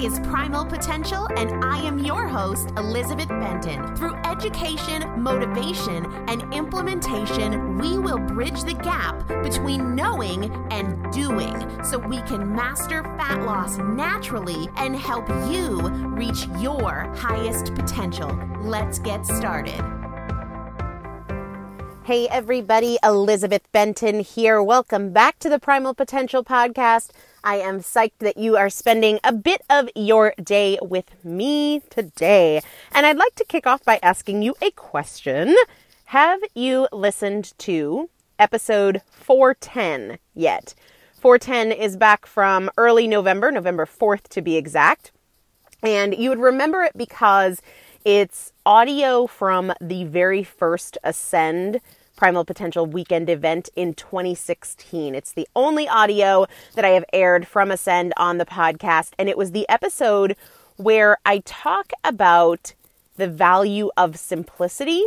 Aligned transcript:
Is 0.00 0.20
Primal 0.20 0.64
Potential, 0.64 1.26
and 1.36 1.64
I 1.64 1.84
am 1.84 1.98
your 1.98 2.28
host, 2.28 2.70
Elizabeth 2.76 3.28
Benton. 3.28 3.96
Through 3.96 4.14
education, 4.24 5.20
motivation, 5.20 6.06
and 6.28 6.54
implementation, 6.54 7.76
we 7.78 7.98
will 7.98 8.18
bridge 8.18 8.62
the 8.62 8.74
gap 8.74 9.26
between 9.42 9.96
knowing 9.96 10.54
and 10.70 11.12
doing 11.12 11.82
so 11.82 11.98
we 11.98 12.22
can 12.22 12.54
master 12.54 13.02
fat 13.02 13.42
loss 13.42 13.78
naturally 13.78 14.68
and 14.76 14.94
help 14.94 15.28
you 15.50 15.80
reach 16.14 16.46
your 16.60 17.12
highest 17.16 17.74
potential. 17.74 18.38
Let's 18.60 19.00
get 19.00 19.26
started. 19.26 19.82
Hey, 22.04 22.28
everybody, 22.28 22.98
Elizabeth 23.02 23.70
Benton 23.72 24.20
here. 24.20 24.62
Welcome 24.62 25.12
back 25.12 25.40
to 25.40 25.48
the 25.48 25.58
Primal 25.58 25.92
Potential 25.92 26.44
Podcast. 26.44 27.10
I 27.44 27.56
am 27.56 27.80
psyched 27.80 28.18
that 28.18 28.36
you 28.36 28.56
are 28.56 28.70
spending 28.70 29.20
a 29.22 29.32
bit 29.32 29.62
of 29.70 29.88
your 29.94 30.34
day 30.42 30.78
with 30.82 31.24
me 31.24 31.82
today. 31.90 32.60
And 32.92 33.06
I'd 33.06 33.16
like 33.16 33.34
to 33.36 33.44
kick 33.44 33.66
off 33.66 33.84
by 33.84 33.98
asking 34.02 34.42
you 34.42 34.54
a 34.60 34.70
question. 34.72 35.54
Have 36.06 36.40
you 36.54 36.88
listened 36.92 37.52
to 37.58 38.10
episode 38.38 39.02
410 39.10 40.18
yet? 40.34 40.74
410 41.20 41.72
is 41.72 41.96
back 41.96 42.26
from 42.26 42.70
early 42.76 43.06
November, 43.06 43.50
November 43.50 43.86
4th 43.86 44.28
to 44.28 44.42
be 44.42 44.56
exact. 44.56 45.12
And 45.82 46.14
you 46.16 46.30
would 46.30 46.40
remember 46.40 46.82
it 46.82 46.96
because 46.96 47.62
it's 48.04 48.52
audio 48.64 49.26
from 49.26 49.72
the 49.80 50.04
very 50.04 50.42
first 50.42 50.98
Ascend 51.04 51.80
Primal 52.18 52.44
Potential 52.44 52.84
weekend 52.84 53.30
event 53.30 53.68
in 53.76 53.94
2016. 53.94 55.14
It's 55.14 55.30
the 55.30 55.46
only 55.54 55.88
audio 55.88 56.48
that 56.74 56.84
I 56.84 56.88
have 56.88 57.04
aired 57.12 57.46
from 57.46 57.70
Ascend 57.70 58.12
on 58.16 58.38
the 58.38 58.44
podcast, 58.44 59.12
and 59.20 59.28
it 59.28 59.38
was 59.38 59.52
the 59.52 59.68
episode 59.68 60.34
where 60.78 61.18
I 61.24 61.38
talk 61.44 61.92
about 62.02 62.74
the 63.18 63.28
value 63.28 63.92
of 63.96 64.18
simplicity 64.18 65.06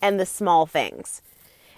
and 0.00 0.20
the 0.20 0.24
small 0.24 0.64
things, 0.66 1.20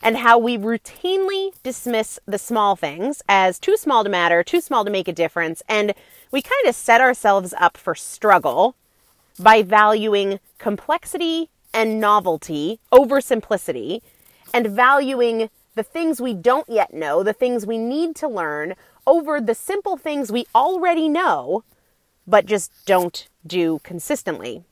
and 0.02 0.18
how 0.18 0.36
we 0.36 0.58
routinely 0.58 1.54
dismiss 1.62 2.18
the 2.26 2.38
small 2.38 2.76
things 2.76 3.22
as 3.26 3.58
too 3.58 3.78
small 3.78 4.04
to 4.04 4.10
matter, 4.10 4.44
too 4.44 4.60
small 4.60 4.84
to 4.84 4.90
make 4.90 5.08
a 5.08 5.12
difference, 5.12 5.62
and 5.66 5.94
we 6.30 6.42
kind 6.42 6.68
of 6.68 6.74
set 6.74 7.00
ourselves 7.00 7.54
up 7.56 7.78
for 7.78 7.94
struggle 7.94 8.76
by 9.38 9.62
valuing 9.62 10.40
complexity 10.58 11.48
and 11.72 11.98
novelty 11.98 12.80
over 12.92 13.22
simplicity 13.22 14.02
and 14.54 14.68
valuing 14.68 15.50
the 15.74 15.82
things 15.82 16.20
we 16.20 16.32
don't 16.32 16.68
yet 16.68 16.94
know, 16.94 17.22
the 17.24 17.32
things 17.32 17.66
we 17.66 17.76
need 17.76 18.14
to 18.16 18.28
learn, 18.28 18.74
over 19.06 19.40
the 19.40 19.54
simple 19.54 19.96
things 19.96 20.30
we 20.30 20.46
already 20.54 21.08
know, 21.08 21.64
but 22.26 22.46
just 22.46 22.70
don't 22.86 23.28
do 23.46 23.80
consistently. 23.82 24.62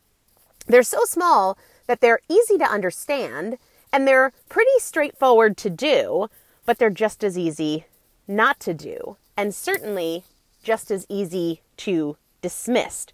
They're 0.67 0.84
so 0.84 1.05
small 1.05 1.58
that 1.88 2.00
they're 2.00 2.20
easy 2.29 2.56
to 2.58 2.64
understand 2.64 3.58
and 3.93 4.06
they're 4.06 4.32
pretty 4.49 4.70
straightforward 4.79 5.56
to 5.58 5.69
do, 5.69 6.28
but 6.64 6.78
they're 6.78 6.88
just 6.88 7.25
as 7.25 7.37
easy 7.37 7.85
not 8.28 8.61
to 8.61 8.73
do, 8.73 9.17
and 9.37 9.52
certainly 9.52 10.23
just 10.62 10.90
as 10.93 11.05
easy 11.08 11.61
to 11.78 12.17
dismiss. 12.40 13.06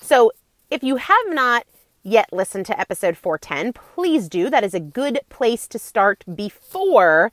So 0.00 0.32
if 0.70 0.82
you 0.82 0.96
have 0.96 1.26
not 1.28 1.66
yet 2.04 2.28
listen 2.32 2.62
to 2.64 2.78
episode 2.78 3.16
410, 3.16 3.72
please 3.72 4.28
do. 4.28 4.48
That 4.50 4.62
is 4.62 4.74
a 4.74 4.80
good 4.80 5.18
place 5.30 5.66
to 5.68 5.78
start 5.78 6.22
before 6.32 7.32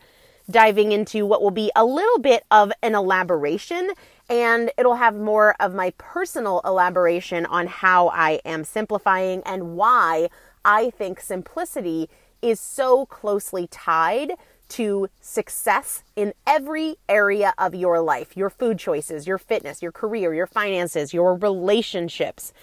diving 0.49 0.91
into 0.91 1.25
what 1.25 1.41
will 1.41 1.51
be 1.51 1.71
a 1.75 1.85
little 1.85 2.19
bit 2.19 2.43
of 2.49 2.71
an 2.81 2.95
elaboration 2.95 3.91
and 4.29 4.71
it'll 4.77 4.95
have 4.95 5.15
more 5.15 5.55
of 5.59 5.75
my 5.75 5.93
personal 5.97 6.61
elaboration 6.65 7.45
on 7.45 7.67
how 7.67 8.07
I 8.09 8.39
am 8.45 8.63
simplifying 8.63 9.43
and 9.45 9.75
why 9.75 10.29
I 10.63 10.89
think 10.91 11.19
simplicity 11.19 12.09
is 12.41 12.59
so 12.59 13.05
closely 13.05 13.67
tied 13.67 14.31
to 14.69 15.09
success 15.19 16.03
in 16.15 16.33
every 16.47 16.95
area 17.09 17.53
of 17.57 17.75
your 17.75 17.99
life 17.99 18.37
your 18.37 18.49
food 18.49 18.79
choices, 18.79 19.27
your 19.27 19.37
fitness, 19.37 19.81
your 19.81 19.91
career, 19.91 20.33
your 20.33 20.47
finances, 20.47 21.13
your 21.13 21.35
relationships. 21.35 22.53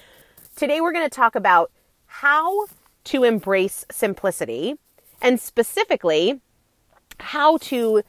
Today, 0.57 0.81
we're 0.81 0.93
going 0.93 1.09
to 1.09 1.15
talk 1.15 1.35
about 1.35 1.71
how 2.09 2.67
to 3.05 3.25
embrace 3.25 3.87
simplicity 3.91 4.75
and 5.23 5.41
specifically 5.41 6.41
how 7.21 7.57
to 7.59 8.03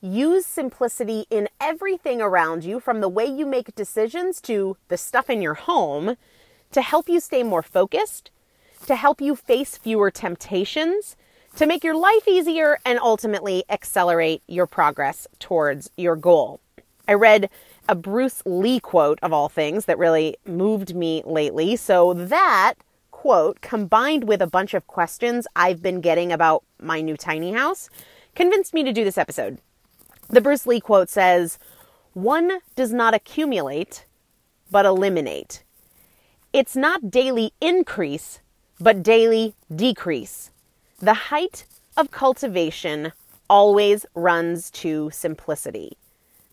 use 0.00 0.46
simplicity 0.46 1.26
in 1.30 1.48
everything 1.60 2.20
around 2.20 2.64
you 2.64 2.78
from 2.78 3.00
the 3.00 3.08
way 3.08 3.24
you 3.24 3.44
make 3.44 3.74
decisions 3.74 4.40
to 4.40 4.76
the 4.88 4.96
stuff 4.96 5.28
in 5.28 5.42
your 5.42 5.54
home 5.54 6.16
to 6.72 6.82
help 6.82 7.08
you 7.08 7.18
stay 7.18 7.42
more 7.42 7.62
focused, 7.62 8.30
to 8.86 8.94
help 8.94 9.20
you 9.20 9.34
face 9.34 9.76
fewer 9.76 10.10
temptations, 10.10 11.16
to 11.56 11.66
make 11.66 11.82
your 11.82 11.96
life 11.96 12.28
easier 12.28 12.78
and 12.84 12.98
ultimately 12.98 13.64
accelerate 13.70 14.42
your 14.46 14.66
progress 14.66 15.26
towards 15.38 15.90
your 15.96 16.14
goal. 16.14 16.60
I 17.08 17.14
read 17.14 17.48
a 17.88 17.94
Bruce 17.94 18.42
Lee 18.44 18.80
quote 18.80 19.18
of 19.22 19.32
all 19.32 19.48
things 19.48 19.86
that 19.86 19.98
really 19.98 20.36
moved 20.44 20.94
me 20.94 21.22
lately. 21.24 21.76
So 21.76 22.12
that 22.14 22.74
quote, 23.16 23.62
combined 23.62 24.24
with 24.24 24.42
a 24.42 24.46
bunch 24.46 24.74
of 24.74 24.86
questions 24.86 25.46
I've 25.56 25.80
been 25.80 26.02
getting 26.02 26.30
about 26.30 26.62
my 26.78 27.00
new 27.00 27.16
tiny 27.16 27.52
house, 27.52 27.88
convinced 28.34 28.74
me 28.74 28.84
to 28.84 28.92
do 28.92 29.04
this 29.04 29.16
episode. 29.16 29.56
The 30.28 30.42
Bruce 30.42 30.66
Lee 30.66 30.80
quote 30.80 31.08
says, 31.08 31.58
One 32.12 32.58
does 32.74 32.92
not 32.92 33.14
accumulate, 33.14 34.04
but 34.70 34.84
eliminate. 34.84 35.64
It's 36.52 36.76
not 36.76 37.10
daily 37.10 37.52
increase, 37.58 38.40
but 38.78 39.02
daily 39.02 39.54
decrease. 39.74 40.50
The 40.98 41.14
height 41.32 41.64
of 41.96 42.10
cultivation 42.10 43.12
always 43.48 44.04
runs 44.14 44.70
to 44.82 45.10
simplicity. 45.10 45.96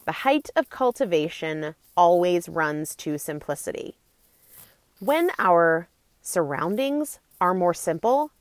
The 0.06 0.24
height 0.24 0.50
of 0.56 0.70
cultivation 0.70 1.76
always 1.98 2.48
runs 2.48 2.96
to 2.96 3.18
simplicity. 3.18 3.96
When 5.02 5.30
our 5.38 5.90
surroundings 6.24 7.20
are 7.40 7.54
more 7.54 7.74
simple, 7.74 8.32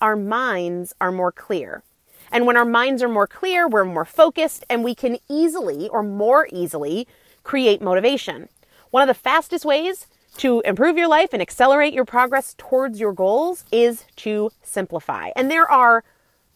our 0.00 0.14
minds 0.14 0.94
are 1.00 1.10
more 1.10 1.32
clear. 1.32 1.82
And 2.30 2.46
when 2.46 2.56
our 2.56 2.64
minds 2.64 3.02
are 3.02 3.08
more 3.08 3.26
clear, 3.26 3.66
we're 3.66 3.84
more 3.84 4.04
focused 4.04 4.64
and 4.70 4.84
we 4.84 4.94
can 4.94 5.18
easily 5.28 5.88
or 5.88 6.02
more 6.02 6.46
easily 6.52 7.08
create 7.42 7.82
motivation. 7.82 8.48
One 8.90 9.02
of 9.02 9.08
the 9.08 9.14
fastest 9.14 9.64
ways 9.64 10.06
to 10.36 10.60
improve 10.60 10.96
your 10.96 11.08
life 11.08 11.30
and 11.32 11.42
accelerate 11.42 11.92
your 11.92 12.04
progress 12.04 12.54
towards 12.56 13.00
your 13.00 13.12
goals 13.12 13.64
is 13.72 14.04
to 14.16 14.50
simplify. 14.62 15.30
And 15.34 15.50
there 15.50 15.68
are 15.68 16.04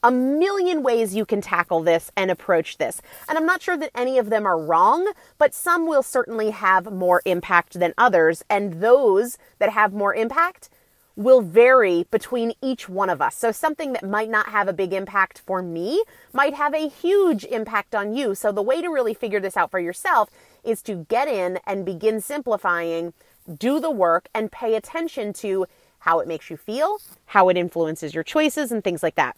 a 0.04 0.10
million 0.10 0.82
ways 0.82 1.14
you 1.14 1.24
can 1.24 1.40
tackle 1.40 1.82
this 1.82 2.12
and 2.14 2.30
approach 2.30 2.76
this. 2.76 3.00
And 3.26 3.38
I'm 3.38 3.46
not 3.46 3.62
sure 3.62 3.76
that 3.76 3.90
any 3.94 4.18
of 4.18 4.28
them 4.28 4.46
are 4.46 4.58
wrong, 4.58 5.10
but 5.38 5.54
some 5.54 5.86
will 5.86 6.02
certainly 6.02 6.50
have 6.50 6.92
more 6.92 7.22
impact 7.24 7.80
than 7.80 7.94
others. 7.96 8.44
And 8.50 8.82
those 8.82 9.38
that 9.58 9.70
have 9.70 9.94
more 9.94 10.14
impact 10.14 10.68
will 11.16 11.40
vary 11.40 12.06
between 12.10 12.52
each 12.60 12.88
one 12.88 13.08
of 13.08 13.22
us. 13.22 13.36
So 13.36 13.52
something 13.52 13.92
that 13.92 14.08
might 14.08 14.30
not 14.30 14.48
have 14.48 14.66
a 14.66 14.72
big 14.72 14.92
impact 14.92 15.40
for 15.46 15.62
me 15.62 16.02
might 16.32 16.54
have 16.54 16.74
a 16.74 16.88
huge 16.88 17.44
impact 17.44 17.94
on 17.94 18.14
you. 18.14 18.34
So 18.34 18.50
the 18.50 18.62
way 18.62 18.82
to 18.82 18.88
really 18.88 19.14
figure 19.14 19.40
this 19.40 19.56
out 19.56 19.70
for 19.70 19.78
yourself 19.78 20.28
is 20.64 20.82
to 20.82 21.06
get 21.08 21.28
in 21.28 21.60
and 21.66 21.84
begin 21.84 22.20
simplifying, 22.20 23.12
do 23.58 23.78
the 23.78 23.90
work 23.90 24.28
and 24.34 24.50
pay 24.50 24.74
attention 24.74 25.32
to 25.34 25.66
how 26.00 26.18
it 26.18 26.28
makes 26.28 26.50
you 26.50 26.56
feel, 26.56 26.98
how 27.26 27.48
it 27.48 27.56
influences 27.56 28.14
your 28.14 28.24
choices 28.24 28.72
and 28.72 28.82
things 28.82 29.02
like 29.02 29.14
that. 29.14 29.36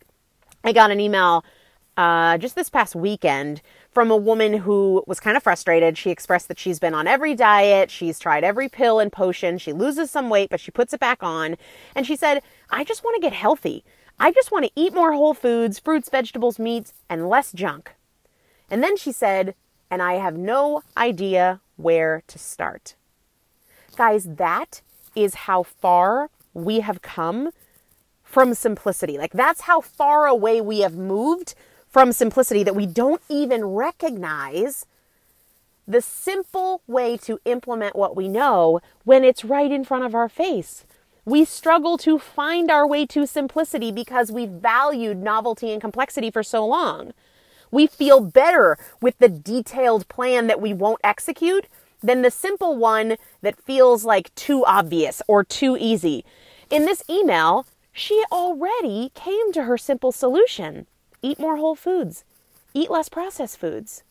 I 0.64 0.72
got 0.72 0.90
an 0.90 0.98
email 0.98 1.44
uh, 1.96 2.38
just 2.38 2.56
this 2.56 2.68
past 2.68 2.94
weekend 2.94 3.62
from 3.96 4.10
a 4.10 4.16
woman 4.16 4.52
who 4.52 5.02
was 5.06 5.18
kind 5.18 5.38
of 5.38 5.42
frustrated. 5.42 5.96
She 5.96 6.10
expressed 6.10 6.48
that 6.48 6.58
she's 6.58 6.78
been 6.78 6.92
on 6.92 7.06
every 7.06 7.34
diet, 7.34 7.90
she's 7.90 8.18
tried 8.18 8.44
every 8.44 8.68
pill 8.68 9.00
and 9.00 9.10
potion, 9.10 9.56
she 9.56 9.72
loses 9.72 10.10
some 10.10 10.28
weight, 10.28 10.50
but 10.50 10.60
she 10.60 10.70
puts 10.70 10.92
it 10.92 11.00
back 11.00 11.22
on. 11.22 11.56
And 11.94 12.06
she 12.06 12.14
said, 12.14 12.42
I 12.68 12.84
just 12.84 13.02
want 13.02 13.14
to 13.14 13.22
get 13.22 13.32
healthy. 13.32 13.84
I 14.20 14.32
just 14.32 14.52
want 14.52 14.66
to 14.66 14.70
eat 14.76 14.92
more 14.92 15.14
whole 15.14 15.32
foods, 15.32 15.78
fruits, 15.78 16.10
vegetables, 16.10 16.58
meats, 16.58 16.92
and 17.08 17.30
less 17.30 17.52
junk. 17.52 17.94
And 18.70 18.82
then 18.82 18.98
she 18.98 19.12
said, 19.12 19.54
and 19.90 20.02
I 20.02 20.16
have 20.16 20.36
no 20.36 20.82
idea 20.94 21.62
where 21.76 22.22
to 22.26 22.38
start. 22.38 22.96
Guys, 23.96 24.24
that 24.24 24.82
is 25.14 25.46
how 25.48 25.62
far 25.62 26.28
we 26.52 26.80
have 26.80 27.00
come 27.00 27.48
from 28.22 28.52
simplicity. 28.52 29.16
Like, 29.16 29.32
that's 29.32 29.62
how 29.62 29.80
far 29.80 30.26
away 30.26 30.60
we 30.60 30.80
have 30.80 30.96
moved 30.96 31.54
from 31.96 32.12
simplicity 32.12 32.62
that 32.62 32.76
we 32.76 32.84
don't 32.84 33.22
even 33.26 33.64
recognize 33.64 34.84
the 35.88 36.02
simple 36.02 36.82
way 36.86 37.16
to 37.16 37.40
implement 37.46 37.96
what 37.96 38.14
we 38.14 38.28
know 38.28 38.82
when 39.04 39.24
it's 39.24 39.46
right 39.46 39.72
in 39.72 39.82
front 39.82 40.04
of 40.04 40.14
our 40.14 40.28
face. 40.28 40.84
We 41.24 41.46
struggle 41.46 41.96
to 41.96 42.18
find 42.18 42.70
our 42.70 42.86
way 42.86 43.06
to 43.06 43.26
simplicity 43.26 43.90
because 43.90 44.30
we've 44.30 44.50
valued 44.50 45.22
novelty 45.22 45.72
and 45.72 45.80
complexity 45.80 46.30
for 46.30 46.42
so 46.42 46.66
long. 46.66 47.14
We 47.70 47.86
feel 47.86 48.20
better 48.20 48.76
with 49.00 49.16
the 49.16 49.30
detailed 49.30 50.06
plan 50.08 50.48
that 50.48 50.60
we 50.60 50.74
won't 50.74 51.00
execute 51.02 51.66
than 52.02 52.20
the 52.20 52.30
simple 52.30 52.76
one 52.76 53.16
that 53.40 53.64
feels 53.64 54.04
like 54.04 54.34
too 54.34 54.66
obvious 54.66 55.22
or 55.26 55.44
too 55.44 55.78
easy. 55.80 56.26
In 56.68 56.84
this 56.84 57.02
email, 57.08 57.64
she 57.90 58.22
already 58.30 59.12
came 59.14 59.50
to 59.54 59.62
her 59.62 59.78
simple 59.78 60.12
solution 60.12 60.86
eat 61.22 61.38
more 61.38 61.56
whole 61.56 61.74
foods, 61.74 62.24
eat 62.74 62.90
less 62.90 63.08
processed 63.08 63.58
foods. 63.58 64.02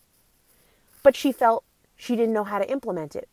But 1.04 1.16
she 1.16 1.32
felt 1.32 1.64
she 1.96 2.16
didn't 2.16 2.34
know 2.34 2.44
how 2.44 2.60
to 2.60 2.72
implement 2.72 3.16
it. 3.16 3.30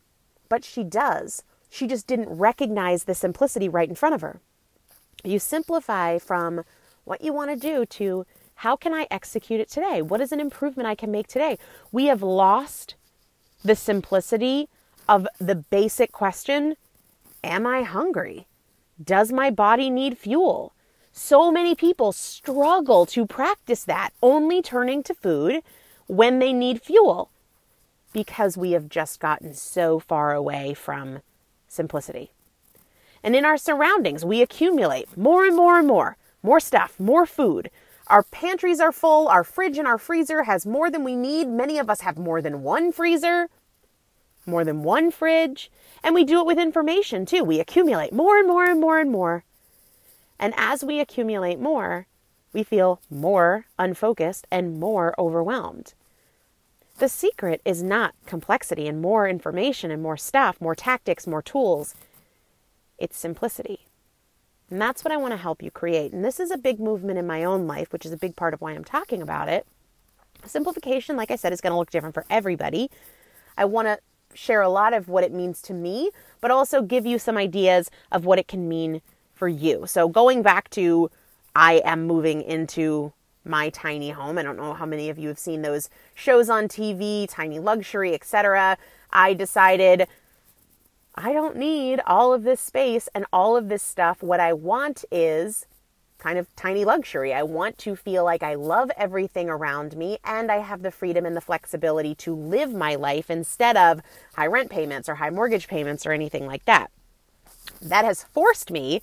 But 0.49 0.65
she 0.65 0.85
does. 0.85 1.43
She 1.71 1.87
just 1.87 2.07
didn't 2.07 2.29
recognize 2.29 3.05
the 3.05 3.15
simplicity 3.15 3.69
right 3.69 3.89
in 3.89 3.95
front 3.95 4.15
of 4.15 4.21
her. 4.21 4.41
You 5.25 5.39
simplify 5.39 6.19
from 6.19 6.65
what 7.05 7.23
you 7.23 7.33
want 7.33 7.51
to 7.51 7.57
do 7.57 7.87
to 7.87 8.27
how 8.57 8.77
can 8.77 8.93
I 8.93 9.09
execute 9.11 9.61
it 9.61 9.69
today? 9.69 10.03
What 10.03 10.21
is 10.21 10.33
an 10.33 10.41
improvement 10.41 10.87
I 10.87 10.95
can 10.95 11.11
make 11.11 11.27
today? 11.27 11.59
We 11.91 12.07
have 12.07 12.23
lost 12.23 12.95
the 13.65 13.75
simplicity 13.75 14.69
of 15.09 15.27
the 15.41 15.55
basic 15.55 16.13
question 16.13 16.77
Am 17.45 17.67
I 17.67 17.83
hungry? 17.83 18.47
Does 19.03 19.33
my 19.33 19.51
body 19.51 19.91
need 19.91 20.17
fuel? 20.17 20.73
So 21.13 21.53
many 21.53 21.75
people 21.75 22.13
struggle 22.13 23.05
to 23.07 23.27
practice 23.27 23.85
that, 23.85 24.11
only 24.23 24.63
turning 24.63 25.03
to 25.05 25.15
food 25.15 25.63
when 26.07 26.39
they 26.39 26.53
need 26.53 26.81
fuel 26.81 27.31
because 28.13 28.57
we 28.57 28.73
have 28.73 28.89
just 28.89 29.21
gotten 29.21 29.55
so 29.55 29.99
far 29.99 30.35
away 30.35 30.75
from 30.75 31.21
simplicity. 31.69 32.31
And 33.23 33.37
in 33.37 33.45
our 33.45 33.57
surroundings, 33.57 34.25
we 34.25 34.43
accumulate 34.43 35.17
more 35.17 35.45
and 35.45 35.55
more 35.55 35.79
and 35.79 35.87
more, 35.87 36.17
more 36.43 36.61
stuff, 36.61 36.99
more 36.99 37.27
food. 37.27 37.71
Our 38.09 38.25
pantries 38.25 38.81
are 38.81 38.93
full, 38.93 39.29
our 39.29 39.45
fridge 39.45 39.79
and 39.79 39.87
our 39.87 39.99
freezer 39.99 40.43
has 40.43 40.67
more 40.67 40.91
than 40.91 41.05
we 41.05 41.15
need. 41.15 41.47
Many 41.49 41.79
of 41.79 41.89
us 41.89 42.01
have 42.01 42.19
more 42.19 42.43
than 42.43 42.63
one 42.63 42.91
freezer, 42.91 43.49
more 44.45 44.65
than 44.65 44.83
one 44.83 45.11
fridge, 45.11 45.71
and 46.03 46.15
we 46.15 46.25
do 46.25 46.41
it 46.41 46.47
with 46.47 46.59
information 46.59 47.25
too. 47.25 47.45
We 47.45 47.61
accumulate 47.61 48.13
more 48.13 48.39
and 48.39 48.49
more 48.49 48.65
and 48.65 48.81
more 48.81 48.99
and 48.99 49.11
more. 49.11 49.45
And 50.43 50.53
as 50.57 50.83
we 50.83 50.99
accumulate 50.99 51.61
more, 51.61 52.09
we 52.53 52.65
feel 52.65 53.01
more 53.09 53.67
unfocused 53.79 54.45
and 54.51 54.81
more 54.81 55.15
overwhelmed. 55.17 55.95
The 56.99 57.09
secret 57.09 57.63
is 57.65 57.81
not 57.81 58.17
complexity 58.27 58.89
and 58.89 59.01
more 59.01 59.29
information 59.29 59.93
and 59.93 60.03
more 60.03 60.17
stuff, 60.17 60.61
more 60.61 60.75
tactics, 60.75 61.29
more 61.29 61.43
tools. 61.43 61.95
It's 62.99 63.17
simplicity. 63.17 63.87
And 64.69 64.83
that's 64.83 65.05
what 65.05 65.13
I 65.13 65.17
want 65.17 65.31
to 65.31 65.37
help 65.37 65.63
you 65.63 65.71
create. 65.71 66.13
And 66.13 66.25
this 66.25 66.41
is 66.41 66.51
a 66.51 66.59
big 66.59 66.81
movement 66.81 67.21
in 67.21 67.27
my 67.27 67.45
own 67.45 67.69
life, 67.69 67.93
which 67.93 68.05
is 68.05 68.13
a 68.13 68.17
big 68.17 68.35
part 68.35 68.53
of 68.53 68.61
why 68.61 68.73
I'm 68.73 68.85
talking 68.85 69.23
about 69.23 69.49
it. 69.49 69.65
Simplification, 70.45 71.17
like 71.17 71.31
I 71.31 71.37
said, 71.37 71.53
is 71.53 71.61
going 71.61 71.73
to 71.73 71.79
look 71.79 71.91
different 71.91 72.15
for 72.15 72.27
everybody. 72.29 72.91
I 73.57 73.65
want 73.65 73.87
to 73.87 74.01
share 74.35 74.61
a 74.61 74.69
lot 74.69 74.93
of 74.93 75.09
what 75.09 75.23
it 75.23 75.33
means 75.33 75.63
to 75.63 75.73
me, 75.73 76.11
but 76.41 76.51
also 76.51 76.83
give 76.83 77.07
you 77.07 77.21
some 77.21 77.37
ideas 77.37 77.93
of 78.11 78.25
what 78.25 78.41
it 78.41 78.49
can 78.49 78.69
mean 78.69 79.03
for 79.43 79.49
you. 79.49 79.85
So, 79.89 80.09
going 80.09 80.43
back 80.43 80.71
to 80.71 81.11
I 81.57 81.83
am 81.85 82.07
moving 82.07 82.43
into 82.43 83.13
my 83.45 83.71
tiny 83.71 84.11
home. 84.11 84.39
I 84.39 84.45
don't 84.45 84.57
know 84.57 84.73
how 84.73 84.87
many 84.87 85.09
of 85.09 85.19
you 85.19 85.27
have 85.27 85.39
seen 85.41 85.63
those 85.63 85.91
shows 86.15 86.49
on 86.49 86.69
TV, 86.69 87.27
Tiny 87.29 87.59
Luxury, 87.59 88.15
etc. 88.15 88.79
I 89.11 89.35
decided 89.35 90.07
I 91.17 91.33
don't 91.33 91.57
need 91.57 92.01
all 92.07 92.33
of 92.33 92.45
this 92.45 92.61
space 92.61 93.09
and 93.17 93.27
all 93.33 93.57
of 93.57 93.69
this 93.69 93.83
stuff. 93.83 94.23
What 94.23 94.39
I 94.39 94.53
want 94.53 95.05
is 95.11 95.67
kind 96.19 96.39
of 96.39 96.47
tiny 96.55 96.85
luxury. 96.85 97.35
I 97.35 97.43
want 97.43 97.79
to 97.79 97.97
feel 97.97 98.23
like 98.23 98.45
I 98.45 98.55
love 98.55 98.93
everything 98.97 99.51
around 99.51 99.97
me 99.97 100.19
and 100.25 100.53
I 100.53 100.59
have 100.59 100.83
the 100.83 100.93
freedom 100.93 101.27
and 101.27 101.37
the 101.37 101.41
flexibility 101.41 102.15
to 102.15 102.33
live 102.33 102.73
my 102.73 102.95
life 102.95 103.29
instead 103.29 103.77
of 103.77 104.03
high 104.37 104.47
rent 104.47 104.71
payments 104.71 105.09
or 105.09 105.17
high 105.17 105.31
mortgage 105.31 105.67
payments 105.67 106.07
or 106.07 106.13
anything 106.13 106.47
like 106.47 106.65
that. 106.67 106.93
That 107.81 108.05
has 108.05 108.23
forced 108.23 108.71
me 108.71 109.03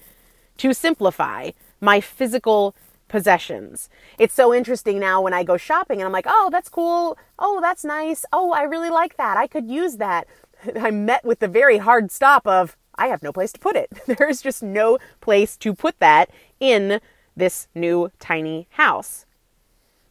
to 0.60 0.74
simplify 0.74 1.52
my 1.82 2.00
physical 2.00 2.76
possessions. 3.08 3.90
It's 4.18 4.34
so 4.34 4.54
interesting 4.54 5.00
now 5.00 5.22
when 5.22 5.34
I 5.34 5.44
go 5.44 5.58
shopping 5.58 6.00
and 6.00 6.06
I'm 6.06 6.14
like, 6.14 6.28
oh, 6.28 6.50
that's 6.52 6.70
cool. 6.70 7.18
Oh, 7.38 7.60
that's 7.60 7.84
nice. 7.84 8.26
Oh, 8.32 8.54
I 8.54 8.64
really 8.64 8.90
like 8.90 9.18
that. 9.18 9.36
I 9.36 9.48
could 9.48 9.68
use 9.68 9.98
that. 9.98 10.28
I'm 10.80 11.06
met 11.06 11.26
with 11.26 11.40
the 11.40 11.48
very 11.48 11.80
hard 11.80 12.12
stop 12.12 12.48
of 12.48 12.78
I 12.96 13.08
have 13.08 13.24
no 13.24 13.34
place 13.34 13.52
to 13.54 13.60
put 13.60 13.76
it. 13.76 13.90
There 14.06 14.30
is 14.30 14.42
just 14.42 14.62
no 14.62 15.00
place 15.22 15.58
to 15.58 15.74
put 15.74 16.00
that 16.00 16.30
in 16.60 17.02
this 17.36 17.68
new 17.74 18.12
tiny 18.20 18.68
house. 18.72 19.26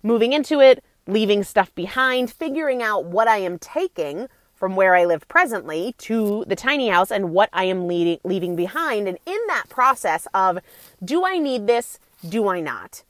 Moving 0.03 0.33
into 0.33 0.61
it, 0.61 0.83
leaving 1.07 1.43
stuff 1.45 1.75
behind, 1.75 2.31
figuring 2.31 2.83
out 2.83 3.05
what 3.05 3.29
I 3.29 3.39
am 3.39 3.59
taking 3.59 4.29
from 4.59 4.75
where 4.75 4.97
I 4.97 5.05
live 5.05 5.29
presently 5.29 5.95
to 5.99 6.45
the 6.49 6.57
tiny 6.57 6.89
house 6.89 7.13
and 7.13 7.31
what 7.31 7.49
I 7.53 7.65
am 7.65 7.87
leaving, 7.87 8.19
leaving 8.25 8.57
behind. 8.57 9.07
And 9.07 9.19
in 9.25 9.39
that 9.47 9.69
process 9.69 10.27
of 10.35 10.59
do 11.05 11.25
I 11.25 11.39
need 11.39 11.67
this? 11.67 12.01
Do 12.29 12.49
I 12.49 12.61
not? 12.61 13.05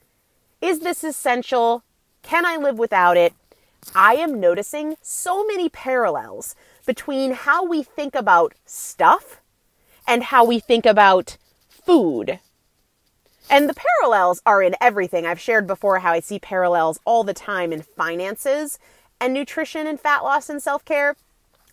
Is 0.61 0.81
this 0.81 1.03
essential? 1.03 1.83
Can 2.23 2.45
I 2.45 2.57
live 2.57 2.79
without 2.79 3.17
it? 3.17 3.33
I 3.95 4.15
am 4.15 4.39
noticing 4.39 4.97
so 5.01 5.47
many 5.47 5.71
parallels 5.71 6.55
between 6.85 7.33
how 7.33 7.65
we 7.65 7.83
think 7.83 8.15
about 8.15 8.55
stuff 8.67 9.41
and 10.07 10.25
how 10.25 10.45
we 10.45 10.59
think 10.61 10.85
about 10.85 11.39
food. 11.69 12.41
And 13.49 13.69
the 13.69 13.75
parallels 14.03 14.43
are 14.45 14.63
in 14.63 14.75
everything. 14.81 15.25
I've 15.25 15.41
shared 15.41 15.67
before 15.67 16.01
how 16.01 16.13
I 16.13 16.21
see 16.21 16.39
parallels 16.39 17.01
all 17.07 17.25
the 17.25 17.33
time 17.33 17.73
in 17.73 17.81
finances 17.81 18.79
and 19.19 19.33
nutrition 19.33 19.87
and 19.87 19.99
fat 19.99 20.23
loss 20.23 20.51
and 20.51 20.63
self 20.63 20.85
care. 20.85 21.17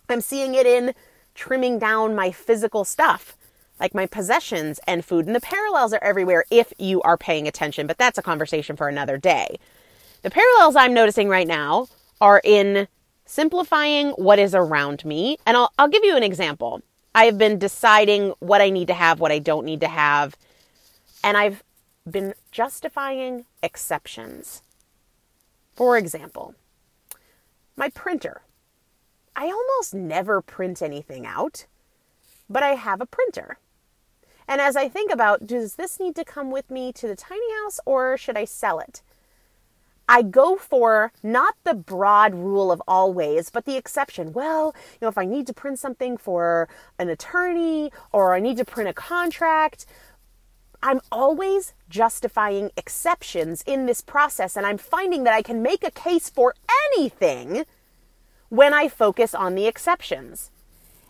I'm 0.08 0.20
seeing 0.20 0.54
it 0.54 0.66
in 0.66 0.94
trimming 1.34 1.78
down 1.78 2.14
my 2.14 2.30
physical 2.30 2.84
stuff, 2.84 3.36
like 3.78 3.94
my 3.94 4.06
possessions 4.06 4.80
and 4.86 5.04
food. 5.04 5.26
And 5.26 5.34
the 5.34 5.40
parallels 5.40 5.92
are 5.92 6.02
everywhere 6.02 6.44
if 6.50 6.72
you 6.78 7.02
are 7.02 7.16
paying 7.16 7.46
attention, 7.46 7.86
but 7.86 7.98
that's 7.98 8.18
a 8.18 8.22
conversation 8.22 8.76
for 8.76 8.88
another 8.88 9.18
day. 9.18 9.58
The 10.22 10.30
parallels 10.30 10.76
I'm 10.76 10.94
noticing 10.94 11.28
right 11.28 11.46
now 11.46 11.88
are 12.20 12.40
in 12.42 12.88
simplifying 13.26 14.10
what 14.10 14.38
is 14.38 14.54
around 14.54 15.04
me. 15.04 15.36
And 15.44 15.56
I'll, 15.56 15.72
I'll 15.78 15.88
give 15.88 16.04
you 16.04 16.16
an 16.16 16.22
example. 16.22 16.82
I 17.14 17.24
have 17.24 17.38
been 17.38 17.58
deciding 17.58 18.34
what 18.40 18.60
I 18.60 18.70
need 18.70 18.88
to 18.88 18.94
have, 18.94 19.20
what 19.20 19.32
I 19.32 19.38
don't 19.38 19.64
need 19.64 19.80
to 19.80 19.88
have, 19.88 20.36
and 21.24 21.36
I've 21.36 21.62
been 22.08 22.34
justifying 22.52 23.46
exceptions. 23.62 24.62
For 25.74 25.96
example, 25.98 26.54
my 27.76 27.88
printer. 27.88 28.42
I 29.36 29.50
almost 29.50 29.94
never 29.94 30.40
print 30.40 30.80
anything 30.80 31.26
out, 31.26 31.66
but 32.48 32.62
I 32.62 32.70
have 32.70 33.02
a 33.02 33.06
printer. 33.06 33.58
And 34.48 34.62
as 34.62 34.76
I 34.76 34.88
think 34.88 35.12
about, 35.12 35.46
does 35.46 35.74
this 35.74 36.00
need 36.00 36.16
to 36.16 36.24
come 36.24 36.50
with 36.50 36.70
me 36.70 36.90
to 36.94 37.06
the 37.06 37.16
tiny 37.16 37.52
house 37.62 37.78
or 37.84 38.16
should 38.16 38.38
I 38.38 38.46
sell 38.46 38.78
it? 38.78 39.02
I 40.08 40.22
go 40.22 40.56
for 40.56 41.12
not 41.22 41.54
the 41.64 41.74
broad 41.74 42.34
rule 42.34 42.70
of 42.72 42.80
always, 42.88 43.50
but 43.50 43.66
the 43.66 43.76
exception. 43.76 44.32
Well, 44.32 44.74
you 44.92 44.98
know, 45.02 45.08
if 45.08 45.18
I 45.18 45.24
need 45.24 45.46
to 45.48 45.52
print 45.52 45.80
something 45.80 46.16
for 46.16 46.68
an 46.98 47.08
attorney 47.08 47.90
or 48.12 48.34
I 48.34 48.40
need 48.40 48.56
to 48.56 48.64
print 48.64 48.88
a 48.88 48.94
contract, 48.94 49.84
I'm 50.82 51.00
always 51.10 51.74
justifying 51.90 52.70
exceptions 52.76 53.62
in 53.66 53.86
this 53.86 54.00
process. 54.00 54.56
And 54.56 54.64
I'm 54.64 54.78
finding 54.78 55.24
that 55.24 55.34
I 55.34 55.42
can 55.42 55.60
make 55.60 55.82
a 55.84 55.90
case 55.90 56.30
for 56.30 56.54
anything 56.86 57.64
when 58.48 58.72
I 58.72 58.88
focus 58.88 59.34
on 59.34 59.54
the 59.54 59.66
exceptions. 59.66 60.50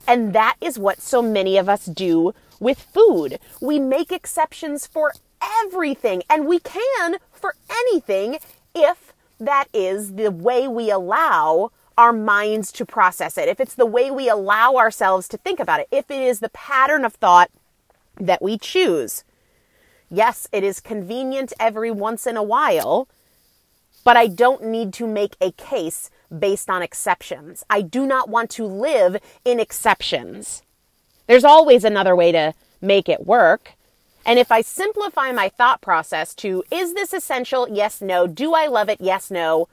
And 0.07 0.33
that 0.33 0.57
is 0.61 0.79
what 0.79 1.01
so 1.01 1.21
many 1.21 1.57
of 1.57 1.69
us 1.69 1.87
do 1.87 2.35
with 2.61 2.81
food. 2.81 3.39
We 3.61 3.79
make 3.79 4.13
exceptions 4.13 4.87
for 4.87 5.13
everything, 5.63 6.23
and 6.31 6.47
we 6.47 6.59
can 6.61 7.17
for 7.33 7.55
anything 7.71 8.39
if 8.75 9.13
that 9.39 9.67
is 9.73 10.15
the 10.15 10.31
way 10.31 10.67
we 10.67 10.91
allow 10.91 11.71
our 11.99 12.13
minds 12.13 12.73
to 12.73 12.85
process 12.85 13.39
it, 13.39 13.49
if 13.49 13.59
it's 13.59 13.75
the 13.75 13.87
way 13.87 14.11
we 14.11 14.29
allow 14.29 14.75
ourselves 14.75 15.29
to 15.29 15.39
think 15.39 15.59
about 15.59 15.81
it, 15.81 15.89
if 15.91 16.11
it 16.11 16.21
is 16.21 16.41
the 16.41 16.51
pattern 16.51 17.05
of 17.05 17.15
thought 17.15 17.51
that 18.19 18.43
we 18.43 18.59
choose. 18.59 19.25
Yes, 20.11 20.47
it 20.53 20.63
is 20.63 20.81
convenient 20.81 21.53
every 21.59 21.91
once 21.91 22.27
in 22.27 22.37
a 22.37 22.43
while, 22.43 23.09
but 24.05 24.17
I 24.17 24.27
don't 24.27 24.65
need 24.65 24.93
to 24.95 25.07
make 25.07 25.37
a 25.41 25.53
case 25.53 26.11
based 26.37 26.71
on 26.71 26.83
exceptions. 26.83 27.65
I 27.69 27.83
do 27.83 28.07
not 28.07 28.29
want 28.29 28.51
to 28.51 28.67
live 28.67 29.19
in 29.45 29.61
exceptions. 29.61 30.63
There's 31.27 31.45
always 31.45 31.85
another 31.85 32.15
way 32.15 32.33
to 32.33 32.55
make 32.81 33.09
it 33.09 33.27
work. 33.27 33.73
And 34.25 34.39
if 34.39 34.51
I 34.51 34.61
simplify 34.61 35.33
my 35.33 35.49
thought 35.49 35.81
process 35.81 36.35
to 36.37 36.65
is 36.71 36.95
this 36.95 37.13
essential? 37.13 37.69
Yes, 37.71 38.01
no. 38.01 38.27
Do 38.27 38.55
I 38.55 38.67
love 38.67 38.89
it? 38.89 39.01
Yes, 39.01 39.31
no. 39.31 39.69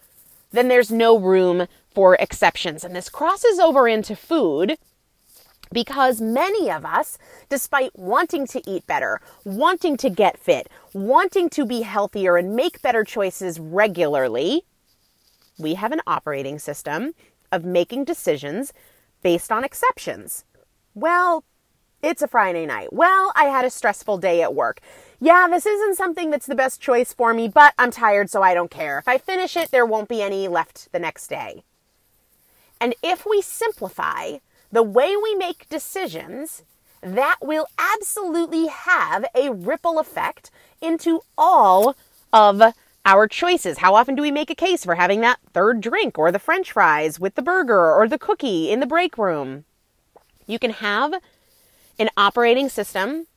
Then 0.51 0.67
there's 0.67 0.91
no 0.91 1.17
room 1.17 1.67
for 1.93 2.15
exceptions. 2.15 2.83
And 2.83 2.95
this 2.95 3.09
crosses 3.09 3.59
over 3.59 3.87
into 3.87 4.15
food 4.15 4.77
because 5.71 6.21
many 6.21 6.69
of 6.69 6.85
us, 6.85 7.17
despite 7.49 7.97
wanting 7.97 8.45
to 8.47 8.61
eat 8.69 8.85
better, 8.85 9.19
wanting 9.43 9.97
to 9.97 10.09
get 10.09 10.37
fit, 10.37 10.67
wanting 10.93 11.49
to 11.49 11.65
be 11.65 11.81
healthier 11.81 12.37
and 12.37 12.55
make 12.55 12.81
better 12.81 13.03
choices 13.03 13.59
regularly, 13.59 14.63
we 15.57 15.75
have 15.75 15.91
an 15.91 16.01
operating 16.07 16.59
system 16.59 17.13
of 17.51 17.63
making 17.63 18.05
decisions 18.05 18.73
based 19.21 19.51
on 19.51 19.63
exceptions. 19.63 20.45
Well, 20.95 21.43
it's 22.01 22.21
a 22.21 22.27
Friday 22.27 22.65
night. 22.65 22.91
Well, 22.91 23.31
I 23.35 23.45
had 23.45 23.63
a 23.63 23.69
stressful 23.69 24.17
day 24.17 24.41
at 24.41 24.53
work. 24.53 24.81
Yeah, 25.21 25.47
this 25.49 25.65
isn't 25.65 25.95
something 25.95 26.31
that's 26.31 26.47
the 26.47 26.55
best 26.55 26.81
choice 26.81 27.13
for 27.13 27.33
me, 27.33 27.47
but 27.47 27.73
I'm 27.79 27.91
tired, 27.91 28.29
so 28.29 28.41
I 28.41 28.53
don't 28.53 28.69
care. 28.69 28.99
If 28.99 29.07
I 29.07 29.17
finish 29.17 29.55
it, 29.55 29.71
there 29.71 29.85
won't 29.85 30.09
be 30.09 30.21
any 30.21 30.49
left 30.49 30.91
the 30.91 30.99
next 30.99 31.27
day. 31.27 31.63
And 32.81 32.93
if 33.01 33.25
we 33.25 33.41
simplify 33.41 34.39
the 34.69 34.83
way 34.83 35.15
we 35.15 35.33
make 35.35 35.69
decisions, 35.69 36.63
that 37.01 37.37
will 37.41 37.67
absolutely 37.77 38.67
have 38.67 39.23
a 39.33 39.51
ripple 39.51 39.99
effect 39.99 40.51
into 40.81 41.21
all 41.37 41.95
of 42.33 42.73
our 43.05 43.27
choices. 43.27 43.79
How 43.79 43.95
often 43.95 44.15
do 44.15 44.21
we 44.21 44.31
make 44.31 44.49
a 44.49 44.55
case 44.55 44.85
for 44.85 44.95
having 44.95 45.21
that 45.21 45.39
third 45.53 45.81
drink 45.81 46.17
or 46.17 46.31
the 46.31 46.39
french 46.39 46.71
fries 46.71 47.19
with 47.19 47.35
the 47.35 47.41
burger 47.41 47.91
or 47.91 48.07
the 48.07 48.17
cookie 48.17 48.71
in 48.71 48.79
the 48.79 48.85
break 48.85 49.17
room? 49.17 49.65
You 50.47 50.59
can 50.59 50.71
have 50.71 51.13
an 51.99 52.09
operating 52.17 52.69
system 52.69 53.27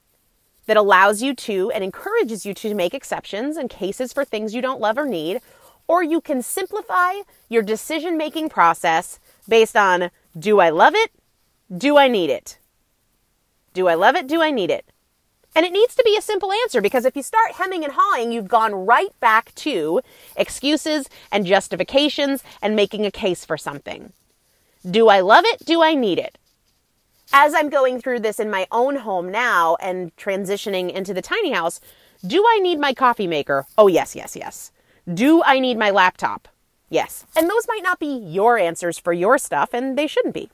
that 0.66 0.76
allows 0.76 1.22
you 1.22 1.34
to 1.34 1.70
and 1.70 1.84
encourages 1.84 2.44
you 2.44 2.54
to 2.54 2.74
make 2.74 2.94
exceptions 2.94 3.56
and 3.56 3.70
cases 3.70 4.12
for 4.12 4.24
things 4.24 4.54
you 4.54 4.62
don't 4.62 4.80
love 4.80 4.98
or 4.98 5.06
need, 5.06 5.40
or 5.88 6.02
you 6.02 6.20
can 6.20 6.42
simplify 6.42 7.14
your 7.48 7.62
decision 7.62 8.16
making 8.16 8.48
process 8.48 9.20
based 9.48 9.76
on 9.76 10.10
do 10.36 10.60
I 10.60 10.70
love 10.70 10.94
it? 10.94 11.10
Do 11.76 11.96
I 11.96 12.08
need 12.08 12.30
it? 12.30 12.58
Do 13.74 13.88
I 13.88 13.94
love 13.94 14.16
it? 14.16 14.26
Do 14.26 14.42
I 14.42 14.50
need 14.50 14.70
it? 14.70 14.86
And 15.56 15.64
it 15.64 15.72
needs 15.72 15.94
to 15.94 16.02
be 16.04 16.16
a 16.18 16.22
simple 16.22 16.52
answer 16.52 16.82
because 16.82 17.06
if 17.06 17.16
you 17.16 17.22
start 17.22 17.52
hemming 17.52 17.82
and 17.82 17.94
hawing, 17.96 18.30
you've 18.30 18.46
gone 18.46 18.74
right 18.74 19.18
back 19.20 19.54
to 19.54 20.02
excuses 20.36 21.08
and 21.32 21.46
justifications 21.46 22.44
and 22.60 22.76
making 22.76 23.06
a 23.06 23.10
case 23.10 23.46
for 23.46 23.56
something. 23.56 24.12
Do 24.88 25.08
I 25.08 25.20
love 25.20 25.44
it? 25.46 25.64
Do 25.64 25.82
I 25.82 25.94
need 25.94 26.18
it? 26.18 26.36
As 27.32 27.54
I'm 27.54 27.70
going 27.70 28.02
through 28.02 28.20
this 28.20 28.38
in 28.38 28.50
my 28.50 28.66
own 28.70 28.96
home 28.96 29.32
now 29.32 29.76
and 29.80 30.14
transitioning 30.16 30.92
into 30.92 31.14
the 31.14 31.22
tiny 31.22 31.52
house, 31.52 31.80
do 32.24 32.44
I 32.46 32.58
need 32.58 32.78
my 32.78 32.92
coffee 32.92 33.26
maker? 33.26 33.64
Oh, 33.78 33.86
yes, 33.86 34.14
yes, 34.14 34.36
yes. 34.36 34.70
Do 35.12 35.42
I 35.42 35.58
need 35.58 35.78
my 35.78 35.90
laptop? 35.90 36.48
Yes. 36.90 37.24
And 37.34 37.48
those 37.48 37.66
might 37.66 37.82
not 37.82 37.98
be 37.98 38.14
your 38.14 38.58
answers 38.58 38.98
for 38.98 39.14
your 39.14 39.38
stuff, 39.38 39.70
and 39.72 39.96
they 39.96 40.06
shouldn't 40.06 40.34
be. 40.34 40.50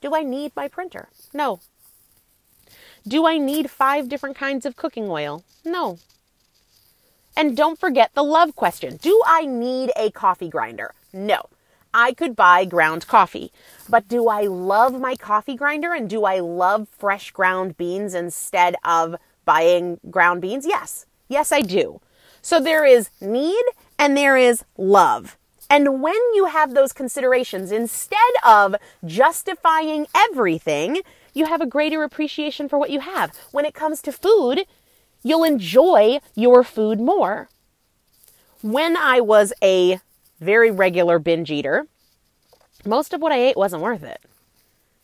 Do 0.00 0.14
I 0.14 0.22
need 0.22 0.52
my 0.56 0.66
printer? 0.66 1.08
No. 1.34 1.60
Do 3.08 3.26
I 3.26 3.38
need 3.38 3.70
five 3.70 4.08
different 4.08 4.36
kinds 4.36 4.66
of 4.66 4.74
cooking 4.76 5.08
oil? 5.08 5.44
No. 5.64 5.98
And 7.36 7.56
don't 7.56 7.78
forget 7.78 8.10
the 8.14 8.24
love 8.24 8.56
question. 8.56 8.96
Do 8.96 9.22
I 9.26 9.46
need 9.46 9.92
a 9.96 10.10
coffee 10.10 10.48
grinder? 10.48 10.92
No. 11.12 11.48
I 11.94 12.12
could 12.12 12.34
buy 12.34 12.64
ground 12.64 13.06
coffee. 13.06 13.52
But 13.88 14.08
do 14.08 14.28
I 14.28 14.42
love 14.42 15.00
my 15.00 15.14
coffee 15.14 15.54
grinder 15.54 15.92
and 15.92 16.10
do 16.10 16.24
I 16.24 16.40
love 16.40 16.88
fresh 16.88 17.30
ground 17.30 17.76
beans 17.76 18.12
instead 18.12 18.74
of 18.84 19.16
buying 19.44 20.00
ground 20.10 20.42
beans? 20.42 20.66
Yes. 20.66 21.06
Yes, 21.28 21.52
I 21.52 21.60
do. 21.60 22.00
So 22.42 22.60
there 22.60 22.84
is 22.84 23.10
need 23.20 23.64
and 23.98 24.16
there 24.16 24.36
is 24.36 24.64
love. 24.76 25.36
And 25.68 26.02
when 26.02 26.14
you 26.34 26.46
have 26.46 26.74
those 26.74 26.92
considerations, 26.92 27.72
instead 27.72 28.18
of 28.44 28.76
justifying 29.04 30.06
everything, 30.14 31.02
you 31.36 31.44
have 31.44 31.60
a 31.60 31.66
greater 31.66 32.02
appreciation 32.02 32.66
for 32.66 32.78
what 32.78 32.88
you 32.88 33.00
have. 33.00 33.36
When 33.52 33.66
it 33.66 33.74
comes 33.74 34.00
to 34.02 34.10
food, 34.10 34.64
you'll 35.22 35.44
enjoy 35.44 36.20
your 36.34 36.64
food 36.64 36.98
more. 36.98 37.50
When 38.62 38.96
I 38.96 39.20
was 39.20 39.52
a 39.62 40.00
very 40.40 40.70
regular 40.70 41.18
binge 41.18 41.50
eater, 41.50 41.86
most 42.86 43.12
of 43.12 43.20
what 43.20 43.32
I 43.32 43.38
ate 43.38 43.56
wasn't 43.56 43.82
worth 43.82 44.02
it. 44.02 44.20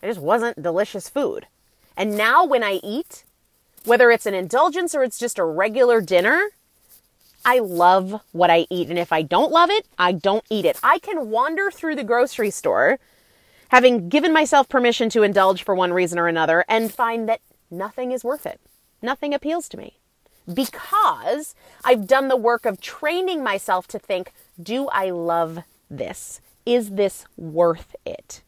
It 0.01 0.07
just 0.07 0.21
wasn't 0.21 0.63
delicious 0.63 1.11
food. 1.11 1.47
And 1.99 2.17
now 2.17 2.47
when 2.47 2.65
I 2.65 2.81
eat, 2.83 3.25
whether 3.85 4.11
it's 4.11 4.27
an 4.27 4.35
indulgence 4.35 4.95
or 4.95 5.03
it's 5.03 5.19
just 5.19 5.39
a 5.39 5.45
regular 5.45 6.01
dinner, 6.01 6.49
I 7.45 7.59
love 7.59 8.23
what 8.33 8.51
I 8.51 8.67
eat. 8.71 8.89
And 8.89 8.99
if 8.99 9.13
I 9.13 9.21
don't 9.21 9.53
love 9.53 9.69
it, 9.69 9.87
I 9.99 10.13
don't 10.13 10.45
eat 10.49 10.65
it. 10.65 10.79
I 10.83 10.99
can 10.99 11.29
wander 11.29 11.71
through 11.71 11.97
the 11.97 12.05
grocery 12.05 12.51
store, 12.51 12.99
having 13.73 14.11
given 14.11 14.35
myself 14.35 14.69
permission 14.69 15.09
to 15.09 15.23
indulge 15.23 15.65
for 15.65 15.75
one 15.75 15.95
reason 15.95 16.19
or 16.19 16.29
another, 16.29 16.63
and 16.69 16.93
find 16.93 17.27
that 17.27 17.41
nothing 17.71 18.13
is 18.13 18.23
worth 18.23 18.45
it. 18.45 18.61
Nothing 19.01 19.33
appeals 19.33 19.67
to 19.71 19.79
me. 19.79 19.99
Because 20.53 21.55
I've 21.83 22.07
done 22.07 22.29
the 22.29 22.37
work 22.37 22.67
of 22.67 22.83
training 22.83 23.43
myself 23.43 23.89
to 23.89 23.99
think, 23.99 24.35
do 24.63 24.89
I 24.89 25.09
love 25.09 25.61
this? 25.91 26.43
Is 26.67 26.91
this 26.91 27.25
worth 27.39 27.97
it? 28.05 28.43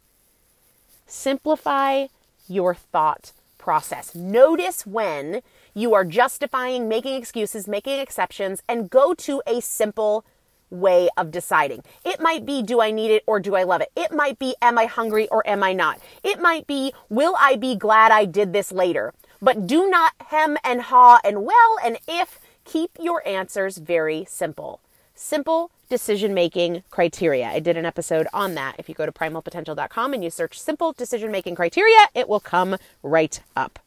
Simplify 1.07 2.09
your 2.47 2.75
thought 2.75 3.33
process. 3.57 4.15
Notice 4.15 4.87
when 4.87 5.41
you 5.73 5.95
are 5.95 6.05
justifying, 6.05 6.87
making 6.87 7.15
excuses, 7.15 7.67
making 7.67 7.99
exceptions, 7.99 8.63
and 8.69 8.91
go 8.91 9.15
to 9.15 9.41
a 9.47 9.61
simple 9.61 10.23
way 10.71 11.09
of 11.17 11.31
deciding. 11.31 11.83
It 12.05 12.21
might 12.21 12.45
be, 12.45 12.63
do 12.63 12.81
I 12.81 12.91
need 12.91 13.11
it 13.11 13.23
or 13.27 13.41
do 13.41 13.55
I 13.55 13.63
love 13.63 13.81
it? 13.81 13.91
It 13.97 14.13
might 14.13 14.39
be, 14.39 14.55
am 14.61 14.79
I 14.79 14.87
hungry 14.87 15.29
or 15.29 15.47
am 15.49 15.63
I 15.63 15.73
not? 15.73 16.01
It 16.23 16.41
might 16.41 16.67
be, 16.67 16.93
will 17.09 17.35
I 17.39 17.57
be 17.57 17.77
glad 17.77 18.11
I 18.11 18.25
did 18.25 18.53
this 18.53 18.73
later? 18.73 19.13
But 19.41 19.67
do 19.67 19.89
not 19.89 20.13
hem 20.29 20.57
and 20.65 20.83
haw 20.83 21.21
and 21.25 21.45
well 21.45 21.77
and 21.85 21.99
if. 22.09 22.41
Keep 22.65 22.93
your 22.99 23.27
answers 23.29 23.77
very 23.77 24.25
simple. 24.27 24.81
Simple 25.15 25.71
decision 25.89 26.35
making 26.35 26.83
criteria. 26.91 27.47
I 27.47 27.61
did 27.61 27.77
an 27.77 27.85
episode 27.85 28.27
on 28.33 28.55
that. 28.55 28.77
If 28.79 28.89
you 28.89 28.95
go 28.95 29.07
to 29.07 29.13
primalpotential.com 29.13 30.15
and 30.15 30.25
you 30.25 30.31
search 30.31 30.59
simple 30.59 30.93
decision 30.93 31.31
making 31.31 31.55
criteria, 31.55 32.09
it 32.15 32.29
will 32.29 32.41
come 32.41 32.77
right 33.03 33.41
up. 33.55 33.79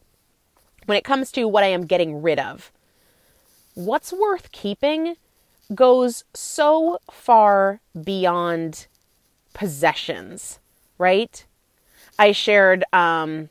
When 0.86 0.96
it 0.96 1.04
comes 1.04 1.30
to 1.32 1.46
what 1.46 1.64
I 1.64 1.68
am 1.68 1.86
getting 1.86 2.22
rid 2.22 2.38
of, 2.38 2.72
what's 3.74 4.12
worth 4.12 4.52
keeping 4.52 5.16
goes 5.74 6.24
so 6.34 6.98
far 7.10 7.80
beyond 8.04 8.86
possessions, 9.54 10.58
right? 10.98 11.44
I 12.18 12.32
shared 12.32 12.84
um, 12.92 13.50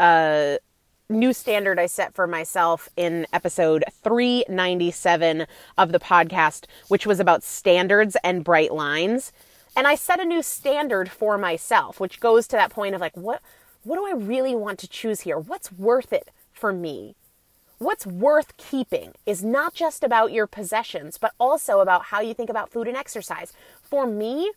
a 0.00 0.58
new 1.08 1.32
standard 1.32 1.78
I 1.78 1.86
set 1.86 2.14
for 2.14 2.26
myself 2.26 2.88
in 2.96 3.26
episode 3.32 3.84
397 4.02 5.46
of 5.76 5.92
the 5.92 5.98
podcast, 5.98 6.64
which 6.88 7.06
was 7.06 7.20
about 7.20 7.42
standards 7.42 8.16
and 8.22 8.44
bright 8.44 8.72
lines. 8.72 9.32
And 9.76 9.86
I 9.86 9.94
set 9.94 10.20
a 10.20 10.24
new 10.24 10.42
standard 10.42 11.10
for 11.10 11.38
myself, 11.38 12.00
which 12.00 12.20
goes 12.20 12.46
to 12.48 12.56
that 12.56 12.70
point 12.70 12.94
of 12.94 13.00
like, 13.00 13.16
what, 13.16 13.40
what 13.84 13.96
do 13.96 14.06
I 14.06 14.18
really 14.20 14.54
want 14.54 14.78
to 14.80 14.88
choose 14.88 15.20
here? 15.20 15.38
What's 15.38 15.72
worth 15.72 16.12
it 16.12 16.30
for 16.52 16.72
me? 16.72 17.14
What's 17.78 18.06
worth 18.06 18.56
keeping 18.56 19.12
is 19.24 19.44
not 19.44 19.72
just 19.72 20.02
about 20.02 20.32
your 20.32 20.48
possessions, 20.48 21.16
but 21.16 21.32
also 21.38 21.78
about 21.78 22.06
how 22.06 22.20
you 22.20 22.34
think 22.34 22.50
about 22.50 22.70
food 22.70 22.88
and 22.88 22.96
exercise. 22.96 23.52
For 23.82 24.04
me, 24.04 24.50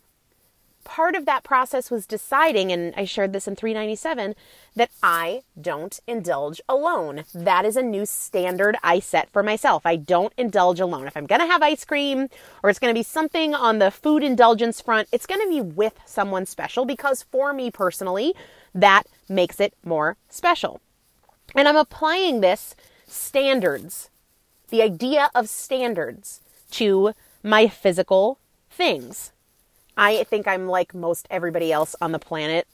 part 0.82 1.14
of 1.14 1.24
that 1.26 1.44
process 1.44 1.88
was 1.88 2.04
deciding, 2.04 2.72
and 2.72 2.92
I 2.96 3.04
shared 3.04 3.32
this 3.32 3.46
in 3.46 3.54
397, 3.54 4.34
that 4.74 4.90
I 5.04 5.42
don't 5.60 6.00
indulge 6.08 6.60
alone. 6.68 7.22
That 7.32 7.64
is 7.64 7.76
a 7.76 7.82
new 7.82 8.06
standard 8.06 8.76
I 8.82 8.98
set 8.98 9.30
for 9.30 9.44
myself. 9.44 9.86
I 9.86 9.94
don't 9.94 10.32
indulge 10.36 10.80
alone. 10.80 11.06
If 11.06 11.16
I'm 11.16 11.26
going 11.26 11.40
to 11.40 11.46
have 11.46 11.62
ice 11.62 11.84
cream 11.84 12.28
or 12.64 12.70
it's 12.70 12.80
going 12.80 12.92
to 12.92 12.98
be 12.98 13.04
something 13.04 13.54
on 13.54 13.78
the 13.78 13.92
food 13.92 14.24
indulgence 14.24 14.80
front, 14.80 15.06
it's 15.12 15.26
going 15.26 15.40
to 15.40 15.48
be 15.48 15.60
with 15.60 16.00
someone 16.06 16.44
special 16.44 16.84
because 16.84 17.22
for 17.22 17.52
me 17.52 17.70
personally, 17.70 18.34
that 18.74 19.04
makes 19.28 19.60
it 19.60 19.74
more 19.84 20.16
special. 20.28 20.80
And 21.54 21.68
I'm 21.68 21.76
applying 21.76 22.40
this 22.40 22.74
standards, 23.06 24.10
the 24.68 24.82
idea 24.82 25.30
of 25.34 25.48
standards 25.48 26.40
to 26.72 27.12
my 27.42 27.68
physical 27.68 28.38
things. 28.70 29.32
I 29.96 30.24
think 30.24 30.48
I'm 30.48 30.66
like 30.66 30.94
most 30.94 31.26
everybody 31.30 31.72
else 31.72 31.94
on 32.00 32.12
the 32.12 32.18
planet 32.18 32.66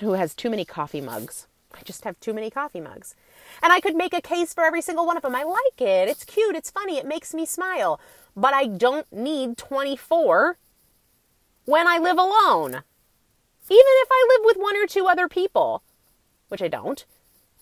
who 0.00 0.12
has 0.12 0.34
too 0.34 0.50
many 0.50 0.64
coffee 0.64 1.00
mugs. 1.00 1.46
I 1.72 1.82
just 1.84 2.04
have 2.04 2.18
too 2.20 2.32
many 2.32 2.50
coffee 2.50 2.80
mugs. 2.80 3.14
And 3.62 3.72
I 3.72 3.80
could 3.80 3.96
make 3.96 4.14
a 4.14 4.20
case 4.20 4.54
for 4.54 4.64
every 4.64 4.82
single 4.82 5.06
one 5.06 5.16
of 5.16 5.22
them. 5.22 5.34
I 5.34 5.44
like 5.44 5.80
it. 5.80 6.08
It's 6.08 6.24
cute. 6.24 6.56
It's 6.56 6.70
funny. 6.70 6.98
It 6.98 7.06
makes 7.06 7.34
me 7.34 7.46
smile. 7.46 8.00
But 8.36 8.54
I 8.54 8.66
don't 8.66 9.10
need 9.12 9.56
24 9.56 10.56
when 11.64 11.86
I 11.86 11.98
live 11.98 12.18
alone. 12.18 12.82
Even 13.70 13.94
if 14.02 14.08
I 14.10 14.28
live 14.28 14.44
with 14.44 14.56
one 14.56 14.76
or 14.76 14.86
two 14.86 15.06
other 15.06 15.28
people, 15.28 15.82
which 16.48 16.62
I 16.62 16.68
don't, 16.68 17.04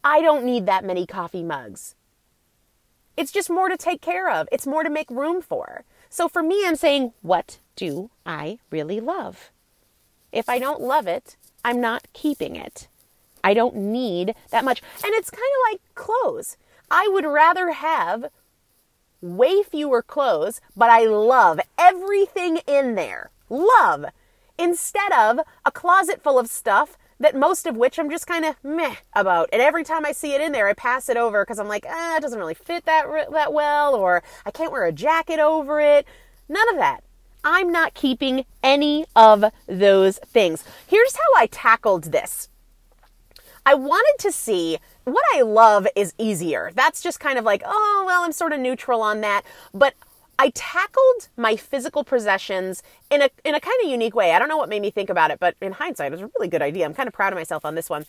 I 0.03 0.21
don't 0.21 0.45
need 0.45 0.67
that 0.67 0.85
many 0.85 1.07
coffee 1.07 1.45
mugs. 1.45 1.95
It's 3.17 3.33
just 3.33 3.51
more 3.51 3.69
to 3.69 3.77
take 3.77 4.01
care 4.01 4.31
of. 4.31 4.49
It's 4.51 4.67
more 4.67 4.83
to 4.83 4.91
make 4.91 5.11
room 5.11 5.43
for. 5.43 5.85
So 6.09 6.29
for 6.29 6.43
me, 6.43 6.67
I'm 6.67 6.77
saying, 6.77 7.13
what 7.23 7.59
do 7.77 8.11
I 8.25 8.59
really 8.71 9.01
love? 9.01 9.51
If 10.31 10.49
I 10.49 10.59
don't 10.59 10.81
love 10.81 11.07
it, 11.07 11.37
I'm 11.65 11.81
not 11.81 12.09
keeping 12.13 12.57
it. 12.57 12.89
I 13.45 13.55
don't 13.55 13.77
need 13.77 14.35
that 14.51 14.65
much. 14.65 14.83
And 15.05 15.13
it's 15.15 15.31
kind 15.31 15.43
of 15.43 15.73
like 15.73 15.81
clothes. 15.95 16.57
I 16.91 17.09
would 17.13 17.25
rather 17.25 17.73
have 17.73 18.27
way 19.21 19.63
fewer 19.63 20.03
clothes, 20.03 20.61
but 20.77 20.91
I 20.91 21.05
love 21.05 21.61
everything 21.79 22.59
in 22.67 22.95
there. 22.95 23.31
Love. 23.49 24.07
Instead 24.59 25.13
of 25.13 25.41
a 25.65 25.71
closet 25.71 26.23
full 26.23 26.39
of 26.39 26.49
stuff 26.49 26.97
that 27.23 27.37
most 27.37 27.67
of 27.67 27.77
which 27.77 27.99
I'm 27.99 28.11
just 28.11 28.27
kind 28.27 28.45
of 28.45 28.57
meh 28.65 28.97
about. 29.15 29.49
And 29.53 29.63
every 29.63 29.85
time 29.85 30.05
I 30.05 30.13
see 30.13 30.35
it 30.35 30.41
in 30.41 30.53
there, 30.53 30.69
I 30.69 30.75
pass 30.75 31.09
it 31.09 31.17
over 31.17 31.45
because 31.45 31.59
I'm 31.59 31.69
like, 31.69 31.87
ah, 31.89 32.17
it 32.17 32.21
doesn't 32.21 32.39
really 32.39 32.55
fit 32.55 32.85
that 32.85 33.07
that 33.33 33.53
well, 33.53 33.95
or 33.95 34.23
I 34.45 34.51
can't 34.51 34.73
wear 34.73 34.85
a 34.85 34.93
jacket 34.93 35.39
over 35.39 35.81
it. 35.81 36.07
None 36.49 36.69
of 36.69 36.77
that. 36.77 37.05
I'm 37.45 37.73
not 37.73 37.95
keeping 37.95 38.45
any 38.63 39.07
of 39.17 39.45
those 39.67 40.19
things. 40.19 40.65
Here's 40.87 41.17
how 41.17 41.37
I 41.37 41.47
tackled 41.47 42.05
this. 42.05 42.49
I 43.65 43.75
wanted 43.75 44.17
to 44.19 44.33
see 44.33 44.79
what 45.05 45.25
I 45.35 45.43
love 45.43 45.87
is 45.95 46.15
easier. 46.19 46.73
That's 46.75 47.03
just 47.03 47.21
kind 47.21 47.39
of 47.39 47.45
like, 47.45 47.63
oh, 47.65 48.05
well, 48.07 48.23
I'm 48.23 48.33
sort 48.33 48.53
of 48.53 48.61
neutral 48.61 49.01
on 49.01 49.21
that. 49.21 49.43
But 49.73 49.95
I 50.43 50.51
tackled 50.57 51.29
my 51.37 51.55
physical 51.55 52.03
possessions 52.03 52.83
in 53.13 53.23
a 53.23 53.31
in 53.45 53.55
a 53.55 53.61
kind 53.61 53.77
of 53.85 53.89
unique 53.89 54.17
way. 54.17 54.33
I 54.33 54.41
don't 54.41 54.49
know 54.49 54.57
what 54.57 54.69
made 54.69 54.83
me 54.83 54.91
think 54.91 55.09
about 55.09 55.31
it, 55.31 55.39
but 55.39 55.55
in 55.61 55.71
hindsight, 55.71 56.09
it 56.09 56.11
was 56.11 56.21
a 56.21 56.31
really 56.35 56.49
good 56.49 56.63
idea. 56.63 56.85
I'm 56.85 56.95
kind 56.95 57.07
of 57.07 57.13
proud 57.13 57.33
of 57.33 57.39
myself 57.39 57.65
on 57.65 57.77
this 57.77 57.89
one. 57.89 58.07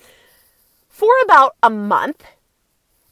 For 0.90 1.14
about 1.24 1.56
a 1.62 1.70
month, 1.70 2.24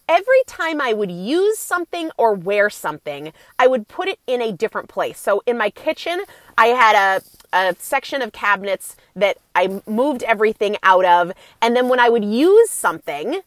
every 0.10 0.42
time 0.48 0.82
I 0.82 0.94
would 0.94 1.12
use 1.12 1.60
something 1.60 2.10
or 2.18 2.34
wear 2.34 2.72
something, 2.72 3.32
I 3.60 3.68
would 3.68 3.88
put 3.88 4.08
it 4.08 4.18
in 4.26 4.42
a 4.42 4.52
different 4.52 4.90
place. 4.90 5.20
So 5.20 5.44
in 5.46 5.56
my 5.56 5.70
kitchen, 5.70 6.24
I 6.58 6.68
had 6.70 6.96
a 6.96 7.22
a 7.54 7.76
section 7.78 8.24
of 8.24 8.32
cabinets 8.32 8.96
that 9.16 9.38
I 9.54 9.84
moved 9.86 10.24
everything 10.24 10.78
out 10.82 11.06
of, 11.06 11.32
and 11.62 11.76
then 11.76 11.90
when 11.90 12.00
I 12.00 12.10
would 12.10 12.26
use 12.26 12.72
something, 12.72 13.42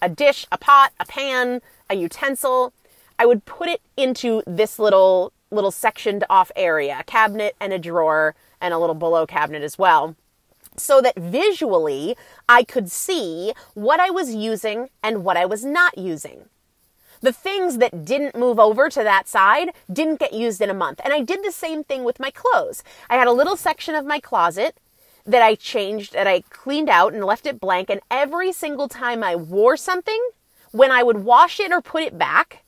a 0.00 0.08
dish, 0.08 0.46
a 0.50 0.56
pot, 0.56 0.92
a 0.98 1.04
pan, 1.04 1.60
a 1.90 1.94
utensil, 1.94 2.72
I 3.18 3.26
would 3.26 3.44
put 3.44 3.68
it 3.68 3.80
into 3.96 4.42
this 4.46 4.78
little 4.78 5.32
little 5.50 5.70
sectioned 5.70 6.24
off 6.28 6.50
area, 6.56 6.98
a 7.00 7.04
cabinet 7.04 7.54
and 7.60 7.72
a 7.72 7.78
drawer 7.78 8.34
and 8.60 8.74
a 8.74 8.78
little 8.78 8.94
below 8.94 9.26
cabinet 9.26 9.62
as 9.62 9.78
well. 9.78 10.16
So 10.76 11.00
that 11.00 11.16
visually 11.16 12.16
I 12.48 12.64
could 12.64 12.90
see 12.90 13.52
what 13.74 14.00
I 14.00 14.10
was 14.10 14.34
using 14.34 14.88
and 15.02 15.24
what 15.24 15.36
I 15.36 15.46
was 15.46 15.64
not 15.64 15.96
using. 15.96 16.46
The 17.20 17.32
things 17.32 17.78
that 17.78 18.04
didn't 18.04 18.36
move 18.36 18.58
over 18.58 18.90
to 18.90 19.02
that 19.02 19.28
side 19.28 19.70
didn't 19.90 20.18
get 20.18 20.32
used 20.32 20.60
in 20.60 20.68
a 20.68 20.74
month. 20.74 21.00
And 21.04 21.12
I 21.12 21.22
did 21.22 21.44
the 21.44 21.52
same 21.52 21.84
thing 21.84 22.04
with 22.04 22.20
my 22.20 22.30
clothes. 22.30 22.82
I 23.08 23.16
had 23.16 23.28
a 23.28 23.32
little 23.32 23.56
section 23.56 23.94
of 23.94 24.04
my 24.04 24.18
closet 24.18 24.76
that 25.24 25.40
I 25.40 25.54
changed, 25.54 26.12
that 26.12 26.26
I 26.26 26.42
cleaned 26.50 26.90
out 26.90 27.14
and 27.14 27.24
left 27.24 27.46
it 27.46 27.60
blank. 27.60 27.88
And 27.88 28.00
every 28.10 28.52
single 28.52 28.88
time 28.88 29.22
I 29.22 29.36
wore 29.36 29.76
something, 29.76 30.20
when 30.72 30.90
I 30.90 31.02
would 31.02 31.18
wash 31.18 31.60
it 31.60 31.72
or 31.72 31.80
put 31.80 32.02
it 32.02 32.18
back, 32.18 32.63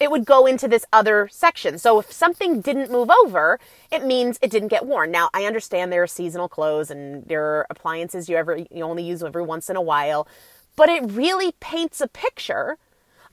it 0.00 0.10
would 0.10 0.24
go 0.24 0.46
into 0.46 0.68
this 0.68 0.84
other 0.92 1.28
section. 1.30 1.78
So 1.78 1.98
if 1.98 2.12
something 2.12 2.60
didn't 2.60 2.90
move 2.90 3.10
over, 3.10 3.58
it 3.90 4.04
means 4.04 4.38
it 4.40 4.50
didn't 4.50 4.68
get 4.68 4.86
worn. 4.86 5.10
Now 5.10 5.30
I 5.34 5.44
understand 5.44 5.92
there 5.92 6.02
are 6.02 6.08
seasonal 6.08 6.48
clothes 6.48 6.90
and 6.90 7.24
there 7.26 7.44
are 7.44 7.66
appliances 7.70 8.28
you 8.28 8.36
ever 8.36 8.56
you 8.56 8.82
only 8.82 9.02
use 9.02 9.22
every 9.22 9.42
once 9.42 9.68
in 9.68 9.76
a 9.76 9.82
while, 9.82 10.28
but 10.76 10.88
it 10.88 11.02
really 11.10 11.52
paints 11.60 12.00
a 12.00 12.08
picture 12.08 12.78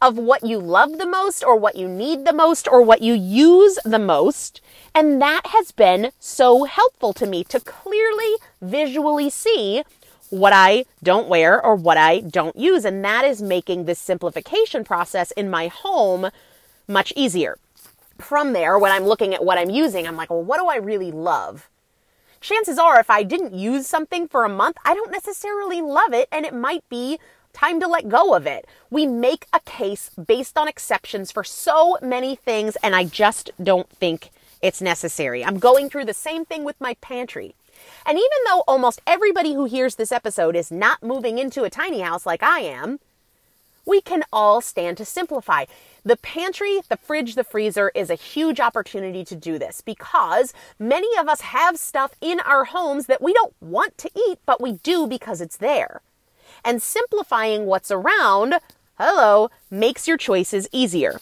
of 0.01 0.17
what 0.17 0.43
you 0.43 0.59
love 0.59 0.97
the 0.97 1.05
most 1.05 1.43
or 1.43 1.55
what 1.55 1.75
you 1.75 1.87
need 1.87 2.25
the 2.25 2.33
most 2.33 2.67
or 2.67 2.81
what 2.81 3.01
you 3.01 3.13
use 3.13 3.79
the 3.85 3.99
most. 3.99 4.59
And 4.93 5.21
that 5.21 5.47
has 5.47 5.71
been 5.71 6.11
so 6.19 6.65
helpful 6.65 7.13
to 7.13 7.25
me 7.25 7.43
to 7.45 7.59
clearly 7.59 8.35
visually 8.61 9.29
see 9.29 9.83
what 10.29 10.53
I 10.53 10.85
don't 11.01 11.29
wear 11.29 11.63
or 11.63 11.75
what 11.75 11.97
I 11.97 12.19
don't 12.19 12.55
use. 12.57 12.83
And 12.83 13.05
that 13.05 13.23
is 13.23 13.41
making 13.41 13.85
this 13.85 13.99
simplification 13.99 14.83
process 14.83 15.31
in 15.31 15.49
my 15.49 15.67
home 15.67 16.29
much 16.87 17.13
easier. 17.15 17.57
From 18.19 18.53
there, 18.53 18.79
when 18.79 18.91
I'm 18.91 19.05
looking 19.05 19.33
at 19.33 19.43
what 19.43 19.57
I'm 19.57 19.69
using, 19.69 20.07
I'm 20.07 20.15
like, 20.15 20.29
well, 20.29 20.43
what 20.43 20.59
do 20.59 20.67
I 20.67 20.77
really 20.77 21.11
love? 21.11 21.69
Chances 22.39 22.77
are, 22.77 22.99
if 22.99 23.09
I 23.09 23.23
didn't 23.23 23.53
use 23.53 23.87
something 23.87 24.27
for 24.27 24.45
a 24.45 24.49
month, 24.49 24.77
I 24.85 24.93
don't 24.93 25.11
necessarily 25.11 25.81
love 25.81 26.13
it, 26.13 26.29
and 26.31 26.45
it 26.45 26.53
might 26.53 26.87
be 26.89 27.19
time 27.53 27.79
to 27.79 27.87
let 27.87 28.09
go 28.09 28.35
of 28.35 28.45
it. 28.45 28.67
We 28.89 29.05
make 29.05 29.47
a 29.51 29.59
case 29.61 30.11
based 30.11 30.57
on 30.57 30.67
exceptions 30.67 31.31
for 31.31 31.43
so 31.43 31.97
many 32.01 32.35
things, 32.35 32.77
and 32.83 32.95
I 32.95 33.05
just 33.05 33.49
don't 33.61 33.89
think 33.89 34.29
it's 34.61 34.81
necessary. 34.81 35.43
I'm 35.43 35.59
going 35.59 35.89
through 35.89 36.05
the 36.05 36.13
same 36.13 36.45
thing 36.45 36.63
with 36.63 36.79
my 36.79 36.95
pantry. 37.01 37.55
And 38.05 38.17
even 38.17 38.29
though 38.47 38.63
almost 38.67 39.01
everybody 39.07 39.53
who 39.53 39.65
hears 39.65 39.95
this 39.95 40.11
episode 40.11 40.55
is 40.55 40.71
not 40.71 41.03
moving 41.03 41.37
into 41.37 41.63
a 41.63 41.69
tiny 41.69 42.01
house 42.01 42.25
like 42.25 42.43
I 42.43 42.59
am, 42.59 42.99
we 43.85 44.01
can 44.01 44.23
all 44.31 44.61
stand 44.61 44.97
to 44.97 45.05
simplify. 45.05 45.65
The 46.03 46.17
pantry, 46.17 46.81
the 46.89 46.97
fridge, 46.97 47.35
the 47.35 47.43
freezer 47.43 47.91
is 47.95 48.09
a 48.09 48.15
huge 48.15 48.59
opportunity 48.59 49.23
to 49.25 49.35
do 49.35 49.57
this 49.57 49.81
because 49.81 50.53
many 50.77 51.07
of 51.17 51.27
us 51.27 51.41
have 51.41 51.77
stuff 51.77 52.13
in 52.21 52.39
our 52.41 52.65
homes 52.65 53.07
that 53.07 53.21
we 53.21 53.33
don't 53.33 53.53
want 53.61 53.97
to 53.99 54.11
eat, 54.15 54.39
but 54.45 54.61
we 54.61 54.73
do 54.73 55.07
because 55.07 55.41
it's 55.41 55.57
there. 55.57 56.01
And 56.63 56.81
simplifying 56.81 57.65
what's 57.65 57.91
around, 57.91 58.55
hello, 58.97 59.49
makes 59.69 60.07
your 60.07 60.17
choices 60.17 60.67
easier. 60.71 61.19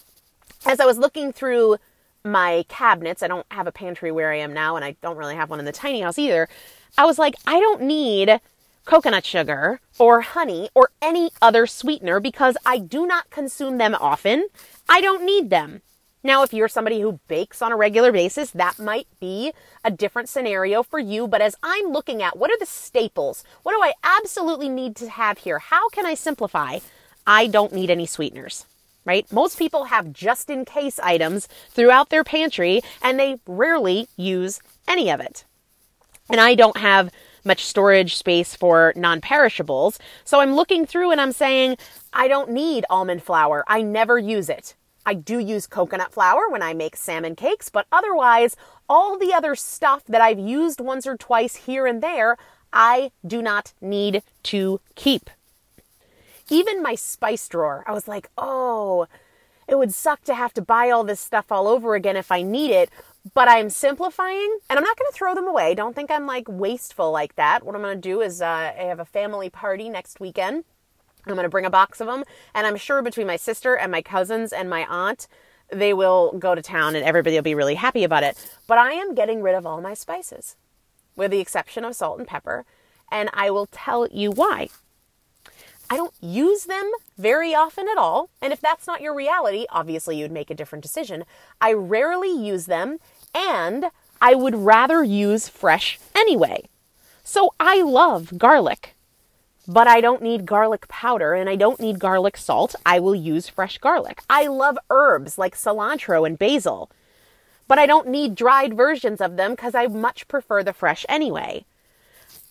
As 0.65 0.79
I 0.79 0.85
was 0.85 0.97
looking 0.97 1.33
through 1.33 1.77
my 2.23 2.65
cabinets, 2.69 3.21
I 3.21 3.27
don't 3.27 3.45
have 3.51 3.67
a 3.67 3.71
pantry 3.71 4.11
where 4.11 4.31
I 4.31 4.37
am 4.37 4.53
now, 4.53 4.75
and 4.75 4.85
I 4.85 4.95
don't 5.01 5.17
really 5.17 5.35
have 5.35 5.49
one 5.49 5.59
in 5.59 5.65
the 5.65 5.71
tiny 5.73 6.01
house 6.01 6.17
either. 6.17 6.47
I 6.97 7.05
was 7.05 7.19
like, 7.19 7.35
I 7.45 7.59
don't 7.59 7.81
need 7.81 8.39
coconut 8.85 9.25
sugar 9.25 9.79
or 9.97 10.21
honey 10.21 10.69
or 10.73 10.89
any 11.01 11.31
other 11.41 11.65
sweetener 11.65 12.19
because 12.19 12.57
I 12.65 12.79
do 12.79 13.05
not 13.05 13.29
consume 13.29 13.77
them 13.77 13.95
often. 13.95 14.47
I 14.89 15.01
don't 15.01 15.25
need 15.25 15.49
them. 15.49 15.81
Now, 16.25 16.41
if 16.43 16.53
you're 16.53 16.69
somebody 16.69 17.01
who 17.01 17.19
bakes 17.27 17.61
on 17.61 17.73
a 17.73 17.75
regular 17.75 18.13
basis, 18.13 18.51
that 18.51 18.79
might 18.79 19.07
be 19.19 19.51
a 19.83 19.91
different 19.91 20.29
scenario 20.29 20.81
for 20.81 20.97
you. 20.97 21.27
But 21.27 21.41
as 21.41 21.55
I'm 21.61 21.91
looking 21.91 22.21
at 22.21 22.37
what 22.37 22.49
are 22.49 22.57
the 22.57 22.65
staples? 22.65 23.43
What 23.63 23.73
do 23.73 23.83
I 23.83 23.93
absolutely 24.03 24.69
need 24.69 24.95
to 24.97 25.09
have 25.09 25.39
here? 25.39 25.59
How 25.59 25.89
can 25.89 26.05
I 26.05 26.13
simplify? 26.13 26.79
I 27.27 27.47
don't 27.47 27.73
need 27.73 27.89
any 27.89 28.05
sweeteners, 28.05 28.65
right? 29.03 29.29
Most 29.33 29.59
people 29.59 29.85
have 29.85 30.13
just 30.13 30.49
in 30.49 30.63
case 30.63 30.97
items 30.99 31.49
throughout 31.69 32.09
their 32.09 32.23
pantry 32.23 32.81
and 33.01 33.19
they 33.19 33.39
rarely 33.45 34.07
use 34.15 34.61
any 34.87 35.09
of 35.09 35.19
it. 35.19 35.43
And 36.29 36.39
I 36.39 36.55
don't 36.55 36.77
have 36.77 37.11
much 37.43 37.65
storage 37.65 38.15
space 38.15 38.55
for 38.55 38.93
non 38.95 39.21
perishables. 39.21 39.99
So 40.23 40.39
I'm 40.39 40.55
looking 40.55 40.85
through 40.85 41.11
and 41.11 41.19
I'm 41.19 41.31
saying, 41.31 41.77
I 42.11 42.27
don't 42.27 42.51
need 42.51 42.85
almond 42.89 43.23
flour. 43.23 43.63
I 43.67 43.81
never 43.81 44.17
use 44.17 44.49
it. 44.49 44.75
I 45.05 45.13
do 45.13 45.39
use 45.39 45.67
coconut 45.67 46.13
flour 46.13 46.49
when 46.49 46.61
I 46.61 46.73
make 46.73 46.95
salmon 46.95 47.35
cakes, 47.35 47.69
but 47.69 47.87
otherwise, 47.91 48.55
all 48.87 49.17
the 49.17 49.33
other 49.33 49.53
stuff 49.55 50.03
that 50.05 50.21
I've 50.21 50.39
used 50.39 50.79
once 50.79 51.05
or 51.05 51.17
twice 51.17 51.55
here 51.55 51.85
and 51.85 52.01
there, 52.01 52.37
I 52.71 53.11
do 53.25 53.41
not 53.41 53.73
need 53.81 54.23
to 54.43 54.79
keep. 54.95 55.29
Even 56.49 56.81
my 56.81 56.95
spice 56.95 57.47
drawer, 57.47 57.83
I 57.85 57.91
was 57.91 58.07
like, 58.07 58.29
oh, 58.37 59.07
it 59.67 59.77
would 59.77 59.93
suck 59.93 60.23
to 60.25 60.35
have 60.35 60.53
to 60.53 60.61
buy 60.61 60.89
all 60.89 61.03
this 61.03 61.19
stuff 61.19 61.51
all 61.51 61.67
over 61.67 61.95
again 61.95 62.17
if 62.17 62.31
I 62.31 62.41
need 62.41 62.71
it 62.71 62.89
but 63.33 63.47
I'm 63.47 63.69
simplifying 63.69 64.59
and 64.69 64.77
I'm 64.77 64.83
not 64.83 64.97
going 64.97 65.09
to 65.09 65.15
throw 65.15 65.33
them 65.33 65.47
away. 65.47 65.75
Don't 65.75 65.95
think 65.95 66.11
I'm 66.11 66.27
like 66.27 66.45
wasteful 66.49 67.11
like 67.11 67.35
that. 67.35 67.65
What 67.65 67.75
I'm 67.75 67.81
going 67.81 67.95
to 67.95 68.01
do 68.01 68.21
is 68.21 68.41
uh, 68.41 68.73
I 68.77 68.83
have 68.83 68.99
a 68.99 69.05
family 69.05 69.49
party 69.49 69.89
next 69.89 70.19
weekend. 70.19 70.65
I'm 71.25 71.35
going 71.35 71.43
to 71.43 71.49
bring 71.49 71.65
a 71.65 71.69
box 71.69 72.01
of 72.01 72.07
them 72.07 72.25
and 72.53 72.67
I'm 72.67 72.75
sure 72.75 73.01
between 73.01 73.27
my 73.27 73.37
sister 73.37 73.75
and 73.77 73.91
my 73.91 74.01
cousins 74.01 74.51
and 74.51 74.69
my 74.69 74.85
aunt, 74.89 75.27
they 75.71 75.93
will 75.93 76.33
go 76.37 76.53
to 76.53 76.61
town 76.61 76.95
and 76.95 77.05
everybody 77.05 77.37
will 77.37 77.43
be 77.43 77.55
really 77.55 77.75
happy 77.75 78.03
about 78.03 78.23
it. 78.23 78.37
But 78.67 78.77
I 78.77 78.91
am 78.91 79.15
getting 79.15 79.41
rid 79.41 79.55
of 79.55 79.65
all 79.65 79.79
my 79.79 79.93
spices 79.93 80.57
with 81.15 81.31
the 81.31 81.39
exception 81.39 81.85
of 81.85 81.95
salt 81.95 82.19
and 82.19 82.27
pepper. 82.27 82.65
And 83.09 83.29
I 83.33 83.51
will 83.51 83.67
tell 83.67 84.07
you 84.07 84.31
why. 84.31 84.69
I 85.89 85.95
don't 85.95 86.13
use 86.21 86.65
them 86.65 86.91
very 87.17 87.53
often 87.53 87.87
at 87.87 87.97
all. 87.97 88.29
And 88.41 88.51
if 88.51 88.59
that's 88.59 88.87
not 88.87 89.01
your 89.01 89.13
reality, 89.13 89.65
obviously 89.69 90.19
you'd 90.19 90.31
make 90.31 90.49
a 90.49 90.55
different 90.55 90.81
decision. 90.81 91.23
I 91.61 91.73
rarely 91.73 92.31
use 92.31 92.65
them 92.65 92.97
and 93.33 93.85
I 94.21 94.35
would 94.35 94.55
rather 94.55 95.03
use 95.03 95.49
fresh 95.49 95.99
anyway. 96.15 96.69
So 97.23 97.53
I 97.59 97.81
love 97.81 98.37
garlic, 98.37 98.95
but 99.67 99.87
I 99.87 100.01
don't 100.01 100.21
need 100.21 100.45
garlic 100.45 100.87
powder 100.87 101.33
and 101.33 101.49
I 101.49 101.55
don't 101.55 101.79
need 101.79 101.99
garlic 101.99 102.37
salt. 102.37 102.75
I 102.85 102.99
will 102.99 103.15
use 103.15 103.47
fresh 103.49 103.77
garlic. 103.77 104.21
I 104.29 104.47
love 104.47 104.77
herbs 104.89 105.37
like 105.37 105.55
cilantro 105.55 106.25
and 106.27 106.37
basil, 106.37 106.89
but 107.67 107.79
I 107.79 107.85
don't 107.85 108.09
need 108.09 108.35
dried 108.35 108.75
versions 108.75 109.21
of 109.21 109.35
them 109.37 109.51
because 109.51 109.73
I 109.73 109.87
much 109.87 110.27
prefer 110.27 110.63
the 110.63 110.73
fresh 110.73 111.05
anyway. 111.09 111.65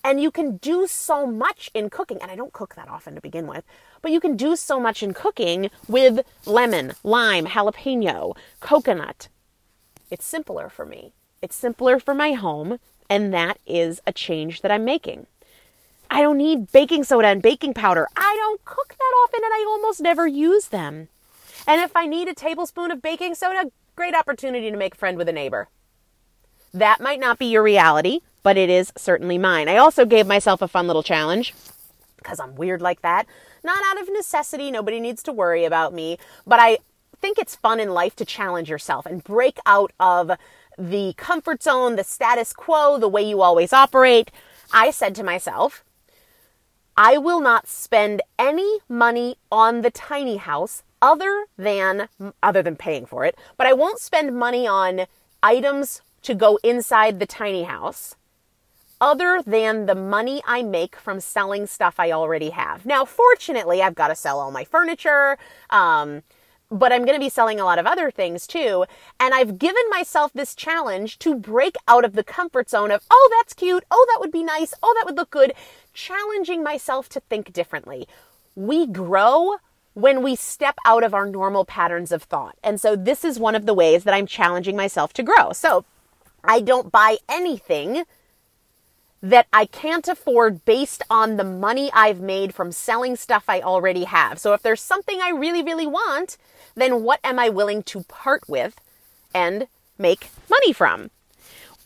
And 0.04 0.20
you 0.20 0.30
can 0.30 0.56
do 0.56 0.86
so 0.88 1.26
much 1.26 1.70
in 1.74 1.88
cooking, 1.88 2.18
and 2.20 2.30
I 2.30 2.34
don't 2.34 2.52
cook 2.52 2.74
that 2.74 2.88
often 2.88 3.14
to 3.14 3.20
begin 3.20 3.46
with, 3.46 3.64
but 4.00 4.10
you 4.10 4.18
can 4.18 4.36
do 4.36 4.56
so 4.56 4.80
much 4.80 5.02
in 5.02 5.14
cooking 5.14 5.70
with 5.86 6.26
lemon, 6.44 6.94
lime, 7.04 7.46
jalapeno, 7.46 8.36
coconut, 8.58 9.28
it's 10.12 10.26
simpler 10.26 10.68
for 10.68 10.84
me. 10.84 11.14
It's 11.40 11.56
simpler 11.56 11.98
for 11.98 12.12
my 12.14 12.32
home, 12.32 12.78
and 13.08 13.32
that 13.32 13.58
is 13.66 14.02
a 14.06 14.12
change 14.12 14.60
that 14.60 14.70
I'm 14.70 14.84
making. 14.84 15.26
I 16.10 16.20
don't 16.20 16.36
need 16.36 16.70
baking 16.70 17.04
soda 17.04 17.28
and 17.28 17.40
baking 17.40 17.72
powder. 17.72 18.06
I 18.14 18.36
don't 18.38 18.62
cook 18.66 18.88
that 18.90 19.14
often 19.24 19.40
and 19.42 19.52
I 19.54 19.64
almost 19.66 20.02
never 20.02 20.26
use 20.26 20.68
them. 20.68 21.08
And 21.66 21.80
if 21.80 21.96
I 21.96 22.06
need 22.06 22.28
a 22.28 22.34
tablespoon 22.34 22.90
of 22.90 23.00
baking 23.00 23.34
soda, 23.34 23.72
great 23.96 24.14
opportunity 24.14 24.70
to 24.70 24.76
make 24.76 24.94
a 24.94 24.98
friend 24.98 25.16
with 25.16 25.30
a 25.30 25.32
neighbor. 25.32 25.68
That 26.74 27.00
might 27.00 27.18
not 27.18 27.38
be 27.38 27.46
your 27.46 27.62
reality, 27.62 28.20
but 28.42 28.58
it 28.58 28.68
is 28.68 28.92
certainly 28.98 29.38
mine. 29.38 29.70
I 29.70 29.78
also 29.78 30.04
gave 30.04 30.26
myself 30.26 30.60
a 30.60 30.68
fun 30.68 30.86
little 30.86 31.02
challenge 31.02 31.54
because 32.18 32.38
I'm 32.38 32.54
weird 32.56 32.82
like 32.82 33.00
that. 33.00 33.26
Not 33.64 33.82
out 33.86 34.02
of 34.02 34.12
necessity, 34.12 34.70
nobody 34.70 35.00
needs 35.00 35.22
to 35.22 35.32
worry 35.32 35.64
about 35.64 35.94
me, 35.94 36.18
but 36.46 36.60
I 36.60 36.78
think 37.22 37.38
it's 37.38 37.56
fun 37.56 37.80
in 37.80 37.94
life 37.94 38.14
to 38.16 38.24
challenge 38.26 38.68
yourself 38.68 39.06
and 39.06 39.24
break 39.24 39.58
out 39.64 39.92
of 39.98 40.32
the 40.76 41.14
comfort 41.16 41.62
zone, 41.62 41.96
the 41.96 42.04
status 42.04 42.52
quo, 42.52 42.98
the 42.98 43.08
way 43.08 43.22
you 43.22 43.40
always 43.40 43.72
operate. 43.72 44.30
I 44.72 44.90
said 44.90 45.14
to 45.14 45.22
myself, 45.22 45.84
I 46.96 47.16
will 47.16 47.40
not 47.40 47.68
spend 47.68 48.20
any 48.38 48.80
money 48.88 49.36
on 49.50 49.80
the 49.80 49.90
tiny 49.90 50.36
house 50.36 50.82
other 51.00 51.46
than 51.56 52.08
other 52.42 52.62
than 52.62 52.76
paying 52.76 53.06
for 53.06 53.24
it, 53.24 53.38
but 53.56 53.66
I 53.66 53.72
won't 53.72 53.98
spend 53.98 54.38
money 54.38 54.66
on 54.66 55.06
items 55.42 56.02
to 56.22 56.34
go 56.34 56.58
inside 56.62 57.18
the 57.18 57.26
tiny 57.26 57.62
house 57.64 58.14
other 59.00 59.42
than 59.44 59.86
the 59.86 59.94
money 59.94 60.42
I 60.46 60.62
make 60.62 60.94
from 60.96 61.20
selling 61.20 61.66
stuff 61.66 61.96
I 61.98 62.12
already 62.12 62.50
have. 62.50 62.86
Now, 62.86 63.04
fortunately, 63.04 63.82
I've 63.82 63.96
got 63.96 64.08
to 64.08 64.14
sell 64.14 64.38
all 64.38 64.52
my 64.52 64.64
furniture. 64.64 65.38
Um, 65.70 66.22
but 66.72 66.92
I'm 66.92 67.04
going 67.04 67.16
to 67.16 67.24
be 67.24 67.28
selling 67.28 67.60
a 67.60 67.64
lot 67.64 67.78
of 67.78 67.86
other 67.86 68.10
things 68.10 68.46
too. 68.46 68.86
And 69.20 69.34
I've 69.34 69.58
given 69.58 69.82
myself 69.90 70.32
this 70.32 70.54
challenge 70.54 71.18
to 71.20 71.34
break 71.34 71.76
out 71.86 72.04
of 72.04 72.14
the 72.14 72.24
comfort 72.24 72.70
zone 72.70 72.90
of, 72.90 73.02
oh, 73.10 73.30
that's 73.38 73.54
cute. 73.54 73.84
Oh, 73.90 74.06
that 74.08 74.20
would 74.20 74.32
be 74.32 74.42
nice. 74.42 74.72
Oh, 74.82 74.94
that 74.96 75.04
would 75.04 75.16
look 75.16 75.30
good. 75.30 75.52
Challenging 75.92 76.62
myself 76.62 77.08
to 77.10 77.20
think 77.20 77.52
differently. 77.52 78.08
We 78.56 78.86
grow 78.86 79.56
when 79.94 80.22
we 80.22 80.34
step 80.34 80.76
out 80.86 81.04
of 81.04 81.12
our 81.12 81.26
normal 81.26 81.66
patterns 81.66 82.12
of 82.12 82.22
thought. 82.22 82.56
And 82.64 82.80
so 82.80 82.96
this 82.96 83.24
is 83.24 83.38
one 83.38 83.54
of 83.54 83.66
the 83.66 83.74
ways 83.74 84.04
that 84.04 84.14
I'm 84.14 84.26
challenging 84.26 84.74
myself 84.74 85.12
to 85.14 85.22
grow. 85.22 85.52
So 85.52 85.84
I 86.42 86.60
don't 86.60 86.90
buy 86.90 87.18
anything 87.28 88.04
that 89.22 89.46
I 89.52 89.66
can't 89.66 90.08
afford 90.08 90.64
based 90.64 91.02
on 91.08 91.36
the 91.36 91.44
money 91.44 91.90
I've 91.94 92.20
made 92.20 92.54
from 92.54 92.72
selling 92.72 93.14
stuff 93.14 93.44
I 93.46 93.60
already 93.60 94.04
have. 94.04 94.40
So 94.40 94.52
if 94.52 94.62
there's 94.62 94.82
something 94.82 95.20
I 95.20 95.30
really, 95.30 95.62
really 95.62 95.86
want, 95.86 96.36
then 96.74 97.02
what 97.04 97.20
am 97.22 97.38
I 97.38 97.48
willing 97.48 97.84
to 97.84 98.02
part 98.04 98.48
with 98.48 98.80
and 99.32 99.68
make 99.96 100.28
money 100.50 100.72
from? 100.72 101.10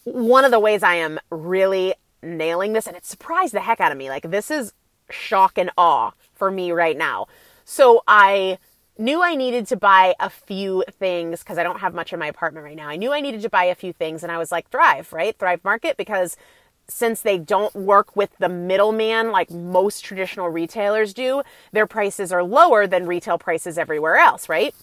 One 0.05 0.45
of 0.45 0.51
the 0.51 0.61
ways 0.61 0.83
I 0.83 0.95
am 0.95 1.19
really 1.31 1.95
nailing 2.23 2.73
this, 2.73 2.87
and 2.87 2.97
it 2.97 3.05
surprised 3.05 3.53
the 3.53 3.61
heck 3.61 3.81
out 3.81 3.93
of 3.93 3.99
me, 3.99 4.09
like 4.09 4.31
this 4.31 4.51
is 4.51 4.73
shock 5.11 5.59
and 5.59 5.71
awe 5.77 6.13
for 6.35 6.51
me 6.51 6.73
right 6.73 6.97
now. 6.97 7.27
So 7.65 8.03
I 8.09 8.59
knew 8.99 9.23
I 9.23 9.35
needed 9.35 9.67
to 9.69 9.77
buy 9.77 10.15
a 10.19 10.31
few 10.31 10.85
things 10.99 11.41
because 11.41 11.59
I 11.59 11.63
don't 11.63 11.81
have 11.81 11.93
much 11.93 12.13
in 12.13 12.19
my 12.19 12.29
apartment 12.29 12.65
right 12.65 12.77
now. 12.77 12.89
I 12.89 12.97
knew 12.97 13.13
I 13.13 13.21
needed 13.21 13.43
to 13.43 13.51
buy 13.51 13.65
a 13.65 13.75
few 13.75 13.93
things 13.93 14.23
and 14.23 14.33
I 14.33 14.39
was 14.39 14.51
like, 14.51 14.71
Thrive, 14.71 15.13
right? 15.13 15.37
Thrive 15.39 15.63
Market 15.65 15.97
because 15.97 16.37
since 16.89 17.23
they 17.23 17.39
don't 17.39 17.75
work 17.75 18.15
with 18.17 18.31
the 18.39 18.49
middleman 18.49 19.31
like 19.31 19.51
most 19.51 20.05
traditional 20.05 20.49
retailers 20.49 21.13
do, 21.13 21.43
their 21.73 21.87
prices 21.87 22.33
are 22.33 22.43
lower 22.43 22.87
than 22.87 23.07
retail 23.07 23.39
prices 23.39 23.79
everywhere 23.79 24.17
else, 24.17 24.49
right? 24.49 24.75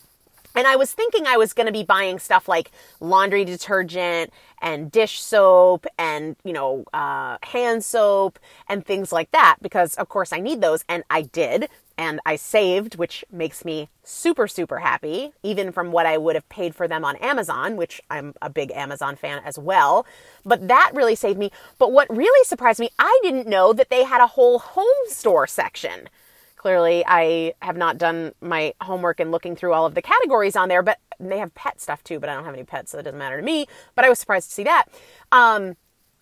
And 0.56 0.68
I 0.68 0.76
was 0.76 0.94
thinking 0.94 1.26
I 1.26 1.38
was 1.38 1.54
going 1.54 1.66
to 1.66 1.74
be 1.74 1.84
buying 1.84 2.20
stuff 2.20 2.48
like 2.48 2.72
laundry 3.00 3.44
detergent 3.44 4.32
and 4.62 4.92
dish 4.92 5.22
soap 5.22 5.88
and, 5.98 6.36
you 6.44 6.54
know, 6.54 6.86
uh, 6.94 7.38
hand 7.44 7.84
soap 7.84 8.38
and 8.70 8.86
things 8.86 9.12
like 9.12 9.32
that 9.32 9.58
because, 9.62 9.96
of 9.96 10.10
course, 10.10 10.32
I 10.32 10.40
need 10.40 10.62
those. 10.62 10.86
And 10.88 11.04
I 11.10 11.24
did 11.24 11.70
and 11.98 12.20
I 12.26 12.36
saved, 12.36 12.96
which 12.96 13.24
makes 13.32 13.64
me 13.64 13.90
super, 14.04 14.48
super 14.48 14.80
happy, 14.80 15.34
even 15.44 15.72
from 15.72 15.92
what 15.92 16.06
I 16.06 16.18
would 16.18 16.36
have 16.36 16.48
paid 16.50 16.76
for 16.76 16.88
them 16.88 17.06
on 17.06 17.16
Amazon, 17.18 17.76
which 17.76 18.02
I'm 18.10 18.34
a 18.42 18.50
big 18.50 18.72
Amazon 18.72 19.16
fan 19.16 19.42
as 19.46 19.60
well. 19.60 20.06
But 20.44 20.68
that 20.68 20.92
really 20.94 21.16
saved 21.16 21.38
me. 21.38 21.52
But 21.78 21.92
what 21.92 22.10
really 22.10 22.44
surprised 22.46 22.80
me, 22.80 22.90
I 22.98 23.20
didn't 23.22 23.48
know 23.48 23.74
that 23.74 23.90
they 23.90 24.04
had 24.04 24.22
a 24.22 24.28
whole 24.28 24.60
home 24.60 24.86
store 25.08 25.48
section. 25.48 26.10
Clearly, 26.56 27.04
I 27.06 27.54
have 27.62 27.76
not 27.76 27.98
done 27.98 28.32
my 28.42 28.74
homework 28.82 29.20
and 29.20 29.32
looking 29.32 29.56
through 29.56 29.74
all 29.74 29.86
of 29.86 29.96
the 29.96 30.02
categories 30.02 30.56
on 30.56 30.70
there, 30.70 30.82
but 30.82 30.98
they 31.20 31.38
have 31.38 31.54
pet 31.54 31.82
stuff 31.82 32.04
too, 32.04 32.20
but 32.20 32.30
I 32.30 32.36
don't 32.36 32.46
have 32.46 32.54
any 32.54 32.64
pets, 32.64 32.92
so 32.92 33.00
it 33.00 33.04
doesn't 33.04 33.20
matter 33.20 33.38
to 33.38 33.44
me. 33.44 33.68
But 33.96 34.06
I 34.06 34.10
was 34.10 34.18
surprised 34.18 34.50
to 34.50 34.54
see 34.54 34.64
that. 34.64 34.86
Um, 35.32 35.76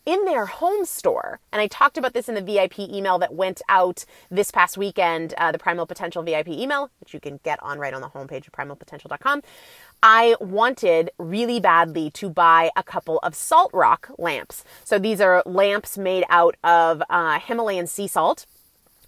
in 0.06 0.26
their 0.26 0.46
home 0.46 0.86
store. 0.86 1.40
And 1.52 1.62
I 1.62 1.68
talked 1.68 1.98
about 1.98 2.14
this 2.14 2.28
in 2.28 2.36
the 2.36 2.42
VIP 2.42 2.80
email 2.80 3.20
that 3.20 3.34
went 3.34 3.62
out 3.70 4.06
this 4.30 4.52
past 4.52 4.78
weekend, 4.78 5.34
uh, 5.38 5.52
the 5.52 5.60
Primal 5.60 5.86
Potential 5.86 6.24
VIP 6.24 6.50
email, 6.50 6.90
which 7.00 7.14
you 7.14 7.20
can 7.20 7.40
get 7.44 7.62
on 7.62 7.80
right 7.80 7.94
on 7.94 8.02
the 8.02 8.10
homepage 8.10 8.48
of 8.48 8.54
primalpotential.com. 8.54 9.42
I 10.04 10.36
wanted 10.40 11.12
really 11.18 11.60
badly 11.60 12.10
to 12.12 12.30
buy 12.30 12.72
a 12.76 12.84
couple 12.84 13.20
of 13.20 13.36
salt 13.36 13.70
rock 13.74 14.10
lamps. 14.18 14.64
So 14.84 14.98
these 14.98 15.22
are 15.22 15.44
lamps 15.46 15.98
made 15.98 16.24
out 16.30 16.56
of 16.64 17.04
uh, 17.10 17.40
Himalayan 17.40 17.88
sea 17.88 18.08
salt. 18.08 18.46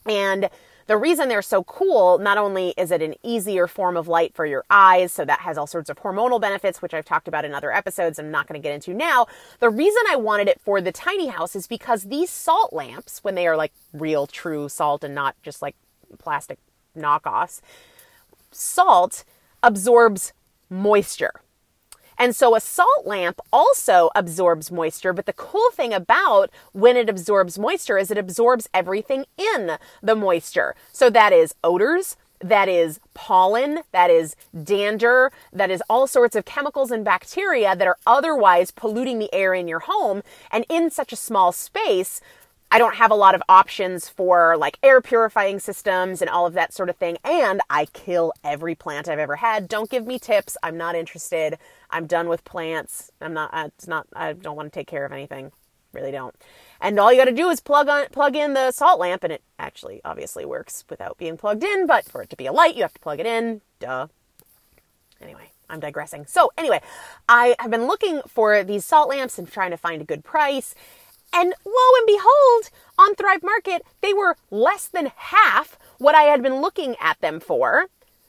And 0.05 0.49
the 0.87 0.97
reason 0.97 1.29
they're 1.29 1.41
so 1.41 1.63
cool, 1.63 2.17
not 2.17 2.37
only 2.37 2.73
is 2.77 2.91
it 2.91 3.01
an 3.01 3.15
easier 3.23 3.67
form 3.67 3.95
of 3.95 4.07
light 4.07 4.33
for 4.35 4.45
your 4.45 4.63
eyes, 4.69 5.13
so 5.13 5.25
that 5.25 5.39
has 5.41 5.57
all 5.57 5.67
sorts 5.67 5.89
of 5.89 5.97
hormonal 5.97 6.41
benefits, 6.41 6.81
which 6.81 6.93
I've 6.93 7.05
talked 7.05 7.27
about 7.27 7.45
in 7.45 7.53
other 7.53 7.71
episodes, 7.71 8.19
I'm 8.19 8.31
not 8.31 8.47
going 8.47 8.59
to 8.61 8.63
get 8.65 8.73
into 8.73 8.93
now. 8.93 9.27
The 9.59 9.69
reason 9.69 10.01
I 10.09 10.15
wanted 10.15 10.47
it 10.47 10.59
for 10.61 10.81
the 10.81 10.91
tiny 10.91 11.27
house 11.27 11.55
is 11.55 11.67
because 11.67 12.03
these 12.03 12.29
salt 12.29 12.73
lamps, 12.73 13.23
when 13.23 13.35
they 13.35 13.47
are 13.47 13.55
like 13.55 13.71
real, 13.93 14.27
true 14.27 14.69
salt 14.69 15.03
and 15.03 15.15
not 15.15 15.35
just 15.43 15.61
like 15.61 15.75
plastic 16.19 16.59
knockoffs, 16.97 17.61
salt 18.51 19.23
absorbs 19.61 20.33
moisture. 20.69 21.42
And 22.23 22.33
so 22.33 22.55
a 22.55 22.61
salt 22.61 23.05
lamp 23.05 23.41
also 23.51 24.09
absorbs 24.15 24.71
moisture, 24.71 25.11
but 25.11 25.25
the 25.25 25.33
cool 25.33 25.69
thing 25.71 25.93
about 25.93 26.49
when 26.71 26.95
it 26.95 27.09
absorbs 27.09 27.59
moisture 27.59 27.97
is 27.97 28.11
it 28.11 28.17
absorbs 28.17 28.69
everything 28.73 29.25
in 29.37 29.71
the 30.01 30.15
moisture. 30.15 30.73
So 30.93 31.09
that 31.09 31.33
is 31.33 31.53
odors, 31.65 32.15
that 32.39 32.69
is 32.69 33.01
pollen, 33.13 33.79
that 33.91 34.09
is 34.09 34.37
dander, 34.63 35.33
that 35.51 35.69
is 35.69 35.83
all 35.89 36.07
sorts 36.07 36.37
of 36.37 36.45
chemicals 36.45 36.91
and 36.91 37.03
bacteria 37.03 37.75
that 37.75 37.87
are 37.87 37.97
otherwise 38.07 38.71
polluting 38.71 39.19
the 39.19 39.33
air 39.33 39.53
in 39.53 39.67
your 39.67 39.79
home. 39.79 40.23
And 40.49 40.65
in 40.69 40.91
such 40.91 41.11
a 41.11 41.17
small 41.17 41.51
space, 41.51 42.21
I 42.73 42.79
don't 42.79 42.95
have 42.95 43.11
a 43.11 43.15
lot 43.15 43.35
of 43.35 43.43
options 43.47 44.09
for 44.09 44.57
like 44.57 44.79
air 44.81 44.99
purifying 44.99 45.59
systems 45.59 46.23
and 46.23 46.29
all 46.29 46.47
of 46.47 46.53
that 46.55 46.73
sort 46.73 46.89
of 46.89 46.95
thing. 46.95 47.19
And 47.23 47.61
I 47.69 47.85
kill 47.85 48.33
every 48.43 48.73
plant 48.73 49.07
I've 49.07 49.19
ever 49.19 49.35
had. 49.35 49.67
Don't 49.67 49.91
give 49.91 50.07
me 50.07 50.17
tips. 50.17 50.57
I'm 50.63 50.75
not 50.75 50.95
interested. 50.95 51.59
I'm 51.91 52.07
done 52.07 52.27
with 52.27 52.43
plants. 52.45 53.11
I'm 53.21 53.31
not, 53.31 53.51
it's 53.53 53.87
not, 53.87 54.07
I 54.15 54.33
don't 54.33 54.55
want 54.55 54.73
to 54.73 54.79
take 54.79 54.87
care 54.87 55.05
of 55.05 55.11
anything. 55.11 55.51
Really 55.91 56.09
don't. 56.09 56.33
And 56.81 56.99
all 56.99 57.13
you 57.13 57.19
got 57.19 57.25
to 57.25 57.31
do 57.31 57.49
is 57.49 57.59
plug 57.59 57.89
on, 57.89 58.07
plug 58.07 58.35
in 58.35 58.55
the 58.55 58.71
salt 58.71 58.99
lamp 58.99 59.23
and 59.23 59.31
it 59.31 59.43
actually 59.59 60.01
obviously 60.03 60.43
works 60.43 60.83
without 60.89 61.19
being 61.19 61.37
plugged 61.37 61.63
in, 61.63 61.85
but 61.85 62.05
for 62.05 62.23
it 62.23 62.31
to 62.31 62.35
be 62.35 62.47
a 62.47 62.51
light, 62.51 62.75
you 62.75 62.81
have 62.81 62.95
to 62.95 62.99
plug 62.99 63.19
it 63.19 63.27
in. 63.27 63.61
Duh. 63.79 64.07
Anyway, 65.21 65.51
I'm 65.69 65.79
digressing. 65.79 66.25
So 66.25 66.51
anyway, 66.57 66.81
I 67.29 67.55
have 67.59 67.69
been 67.69 67.85
looking 67.85 68.21
for 68.27 68.63
these 68.63 68.83
salt 68.83 69.09
lamps 69.09 69.37
and 69.37 69.47
trying 69.47 69.69
to 69.69 69.77
find 69.77 70.01
a 70.01 70.05
good 70.05 70.23
price. 70.23 70.73
And 71.33 71.53
lo 71.65 71.97
and 71.97 72.07
behold, 72.07 72.69
on 72.97 73.15
Thrive 73.15 73.43
Market, 73.43 73.83
they 74.01 74.13
were 74.13 74.37
less 74.51 74.87
than 74.87 75.11
half 75.15 75.79
what 75.97 76.15
I 76.15 76.23
had 76.23 76.43
been 76.43 76.61
looking 76.61 76.95
at 77.01 77.19
them 77.21 77.39
for. 77.39 77.87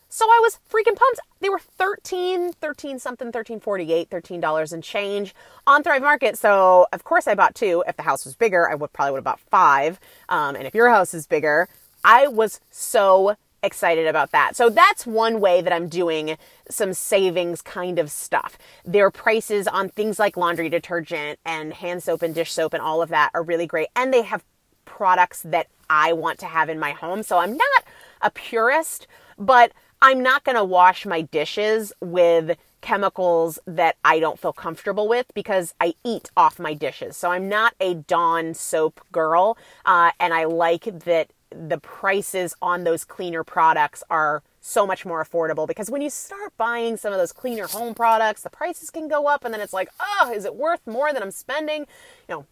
So 0.09 0.27
I 0.27 0.41
was 0.43 0.61
freaking 0.71 0.97
pumped. 0.97 1.21
They 1.41 1.49
were 1.49 1.59
13, 1.59 2.53
13 2.53 2.99
something, 3.01 3.27
1348, 3.27 4.09
$13 4.09 4.73
and 4.73 4.83
change 4.83 5.35
on 5.67 5.83
Thrive 5.83 6.03
Market. 6.03 6.39
So 6.39 6.87
of 6.93 7.03
course 7.03 7.27
I 7.27 7.35
bought 7.35 7.55
two. 7.57 7.83
If 7.89 7.97
the 7.97 8.05
house 8.05 8.25
was 8.25 8.37
bigger, 8.37 8.71
I 8.71 8.77
would 8.77 8.93
probably 8.93 9.13
would 9.13 9.19
have 9.19 9.25
bought 9.25 9.41
five. 9.41 9.99
Um, 10.29 10.55
and 10.55 10.69
if 10.69 10.75
your 10.75 10.89
house 10.89 11.15
is 11.15 11.27
bigger, 11.27 11.69
I 12.05 12.29
was 12.29 12.61
so 12.71 13.37
excited 13.65 14.07
about 14.07 14.31
that. 14.33 14.57
So 14.57 14.71
that's 14.71 15.07
one 15.07 15.41
way 15.41 15.61
that 15.61 15.73
I'm 15.73 15.89
doing 15.89 16.37
some 16.71 16.93
savings 16.93 17.63
kind 17.63 17.99
of 17.99 18.11
stuff. 18.11 18.59
Their 18.85 19.11
prices 19.11 19.67
on 19.67 19.89
things 19.89 20.19
like 20.19 20.37
laundry 20.37 20.69
detergent 20.69 21.39
and 21.45 21.75
hand 21.75 22.03
soap 22.03 22.23
and 22.23 22.35
dish 22.35 22.53
soap 22.53 22.75
and 22.75 22.83
all 22.83 23.03
of 23.03 23.09
that 23.11 23.31
are 23.35 23.43
really 23.43 23.67
great. 23.67 23.89
And 23.97 24.13
they 24.13 24.23
have 24.23 24.45
products 24.85 25.43
that 25.43 25.69
I 25.91 26.13
want 26.13 26.39
to 26.41 26.47
have 26.47 26.69
in 26.69 26.79
my 26.79 26.93
home. 26.93 27.23
So 27.23 27.39
I'm 27.39 27.57
not 27.57 27.85
a 28.23 28.31
purist, 28.31 29.07
but 29.39 29.73
I'm 30.01 30.23
not 30.23 30.45
going 30.45 30.57
to 30.57 30.65
wash 30.65 31.07
my 31.07 31.23
dishes 31.23 31.93
with 32.01 32.57
chemicals 32.81 33.59
that 33.67 33.97
I 34.05 34.21
don't 34.21 34.39
feel 34.39 34.53
comfortable 34.53 35.09
with 35.09 35.27
because 35.33 35.73
I 35.81 35.95
eat 36.05 36.31
off 36.37 36.59
my 36.59 36.75
dishes. 36.75 37.17
So 37.17 37.31
I'm 37.31 37.49
not 37.49 37.75
a 37.81 37.95
Dawn 37.95 38.53
soap 38.53 39.01
girl. 39.11 39.57
Uh, 39.87 40.11
and 40.21 40.35
I 40.35 40.45
like 40.45 40.85
that 41.05 41.31
the 41.69 41.79
prices 41.79 42.55
on 42.61 42.85
those 42.85 43.05
cleaner 43.05 43.45
products 43.45 44.03
are 44.11 44.43
so 44.61 44.87
much 44.87 45.05
more 45.05 45.25
affordable 45.25 45.67
because 45.67 45.91
when 45.91 46.01
you 46.01 46.11
start 46.11 46.57
buying 46.57 46.97
some 46.97 47.13
of 47.13 47.19
those 47.19 47.33
cleaner 47.33 47.67
home 47.67 47.95
products, 47.95 48.43
the 48.43 48.51
prices 48.51 48.91
can 48.91 49.09
go 49.09 49.27
up 49.27 49.45
and 49.45 49.53
then 49.53 49.61
it's 49.61 49.73
like, 49.73 49.89
oh, 50.01 50.33
is 50.35 50.45
it 50.45 50.55
worth 50.55 50.87
more 50.87 51.13
than 51.13 51.23
I'm 51.23 51.31
spending? 51.31 51.81
You 52.29 52.35
know, 52.35 52.47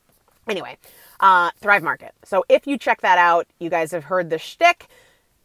anyway, 0.48 0.76
uh, 1.20 1.50
Thrive 1.60 1.82
Market. 1.82 2.12
So 2.24 2.44
if 2.48 2.66
you 2.66 2.78
check 2.78 3.00
that 3.00 3.18
out, 3.18 3.46
you 3.58 3.70
guys 3.70 3.92
have 3.92 4.04
heard 4.04 4.30
the 4.30 4.38
shtick. 4.38 4.88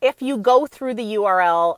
If 0.02 0.22
you 0.22 0.38
go 0.38 0.68
through 0.68 0.96
the 0.96 1.16
URL 1.16 1.78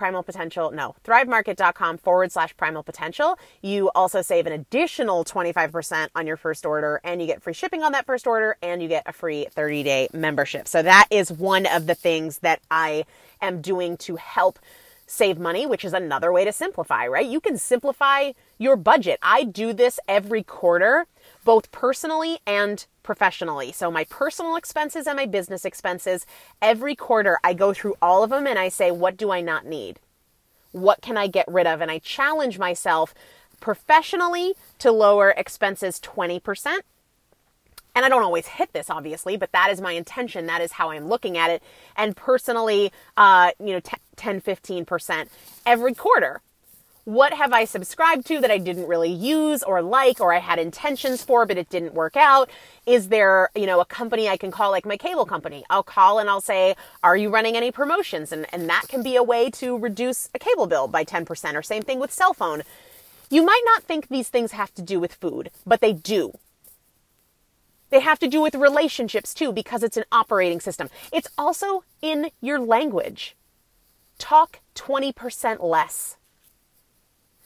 primal 0.00 0.22
potential, 0.22 0.70
no, 0.70 0.94
thrivemarket.com 1.04 1.98
forward 1.98 2.32
slash 2.32 2.56
primal 2.56 2.82
potential. 2.82 3.38
You 3.60 3.90
also 3.94 4.22
save 4.22 4.46
an 4.46 4.54
additional 4.54 5.26
25% 5.26 6.08
on 6.14 6.26
your 6.26 6.38
first 6.38 6.64
order 6.64 7.02
and 7.04 7.20
you 7.20 7.26
get 7.26 7.42
free 7.42 7.52
shipping 7.52 7.82
on 7.82 7.92
that 7.92 8.06
first 8.06 8.26
order 8.26 8.56
and 8.62 8.82
you 8.82 8.88
get 8.88 9.02
a 9.04 9.12
free 9.12 9.46
30 9.50 9.82
day 9.82 10.08
membership. 10.14 10.66
So 10.66 10.80
that 10.80 11.06
is 11.10 11.30
one 11.30 11.66
of 11.66 11.86
the 11.86 11.94
things 11.94 12.38
that 12.38 12.62
I 12.70 13.04
am 13.42 13.60
doing 13.60 13.98
to 13.98 14.16
help 14.16 14.58
save 15.06 15.38
money, 15.38 15.66
which 15.66 15.84
is 15.84 15.92
another 15.92 16.32
way 16.32 16.46
to 16.46 16.52
simplify, 16.52 17.06
right? 17.06 17.26
You 17.26 17.40
can 17.40 17.58
simplify 17.58 18.32
your 18.56 18.76
budget. 18.76 19.18
I 19.20 19.44
do 19.44 19.74
this 19.74 20.00
every 20.08 20.42
quarter, 20.42 21.04
both 21.44 21.70
personally 21.72 22.38
and 22.46 22.86
professionally. 23.02 23.72
So 23.72 23.90
my 23.90 24.04
personal 24.04 24.56
expenses 24.56 25.06
and 25.06 25.16
my 25.16 25.26
business 25.26 25.64
expenses, 25.64 26.26
every 26.60 26.94
quarter 26.94 27.38
I 27.42 27.54
go 27.54 27.72
through 27.72 27.96
all 28.00 28.22
of 28.22 28.30
them 28.30 28.46
and 28.46 28.58
I 28.58 28.68
say, 28.68 28.90
what 28.90 29.16
do 29.16 29.30
I 29.30 29.40
not 29.40 29.66
need? 29.66 29.98
What 30.72 31.02
can 31.02 31.16
I 31.16 31.26
get 31.26 31.46
rid 31.48 31.66
of? 31.66 31.80
And 31.80 31.90
I 31.90 31.98
challenge 31.98 32.58
myself 32.58 33.14
professionally 33.60 34.54
to 34.78 34.92
lower 34.92 35.34
expenses 35.36 36.00
20%. 36.00 36.80
And 37.94 38.04
I 38.04 38.08
don't 38.08 38.22
always 38.22 38.46
hit 38.46 38.72
this, 38.72 38.88
obviously, 38.88 39.36
but 39.36 39.52
that 39.52 39.70
is 39.70 39.80
my 39.80 39.92
intention. 39.92 40.46
That 40.46 40.60
is 40.60 40.72
how 40.72 40.90
I'm 40.90 41.08
looking 41.08 41.36
at 41.36 41.50
it. 41.50 41.62
And 41.96 42.16
personally, 42.16 42.92
uh, 43.16 43.50
you 43.58 43.72
know, 43.72 43.80
10, 44.16 44.40
15% 44.40 45.28
every 45.66 45.94
quarter. 45.94 46.40
What 47.04 47.32
have 47.32 47.52
I 47.52 47.64
subscribed 47.64 48.26
to 48.26 48.40
that 48.40 48.50
I 48.50 48.58
didn't 48.58 48.86
really 48.86 49.10
use 49.10 49.62
or 49.62 49.80
like 49.80 50.20
or 50.20 50.34
I 50.34 50.38
had 50.38 50.58
intentions 50.58 51.24
for 51.24 51.46
but 51.46 51.56
it 51.56 51.70
didn't 51.70 51.94
work 51.94 52.16
out? 52.16 52.50
Is 52.86 53.08
there, 53.08 53.50
you 53.54 53.66
know, 53.66 53.80
a 53.80 53.84
company 53.84 54.28
I 54.28 54.36
can 54.36 54.50
call 54.50 54.70
like 54.70 54.84
my 54.84 54.96
cable 54.96 55.24
company? 55.24 55.64
I'll 55.70 55.82
call 55.82 56.18
and 56.18 56.28
I'll 56.28 56.40
say, 56.40 56.76
"Are 57.02 57.16
you 57.16 57.30
running 57.30 57.56
any 57.56 57.70
promotions?" 57.70 58.32
And 58.32 58.46
and 58.52 58.68
that 58.68 58.88
can 58.88 59.02
be 59.02 59.16
a 59.16 59.22
way 59.22 59.50
to 59.52 59.78
reduce 59.78 60.28
a 60.34 60.38
cable 60.38 60.66
bill 60.66 60.88
by 60.88 61.04
10% 61.04 61.56
or 61.56 61.62
same 61.62 61.82
thing 61.82 62.00
with 62.00 62.12
cell 62.12 62.34
phone. 62.34 62.62
You 63.30 63.44
might 63.44 63.62
not 63.64 63.84
think 63.84 64.08
these 64.08 64.28
things 64.28 64.52
have 64.52 64.74
to 64.74 64.82
do 64.82 65.00
with 65.00 65.14
food, 65.14 65.50
but 65.64 65.80
they 65.80 65.92
do. 65.92 66.38
They 67.90 68.00
have 68.00 68.18
to 68.20 68.28
do 68.28 68.40
with 68.40 68.54
relationships 68.54 69.34
too 69.34 69.52
because 69.52 69.82
it's 69.82 69.96
an 69.96 70.04
operating 70.12 70.60
system. 70.60 70.88
It's 71.12 71.28
also 71.36 71.84
in 72.02 72.30
your 72.40 72.60
language. 72.60 73.36
Talk 74.18 74.60
20% 74.74 75.62
less. 75.62 76.16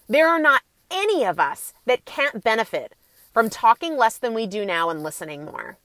There 0.09 0.29
are 0.29 0.41
not 0.41 0.63
any 0.91 1.25
of 1.25 1.41
us 1.41 1.73
that 1.87 2.05
can't 2.05 2.45
benefit 2.45 2.95
from 3.33 3.51
talking 3.51 3.97
less 3.97 4.19
than 4.19 4.35
we 4.35 4.47
do 4.47 4.65
now 4.65 4.91
and 4.91 5.03
listening 5.03 5.45
more 5.45 5.79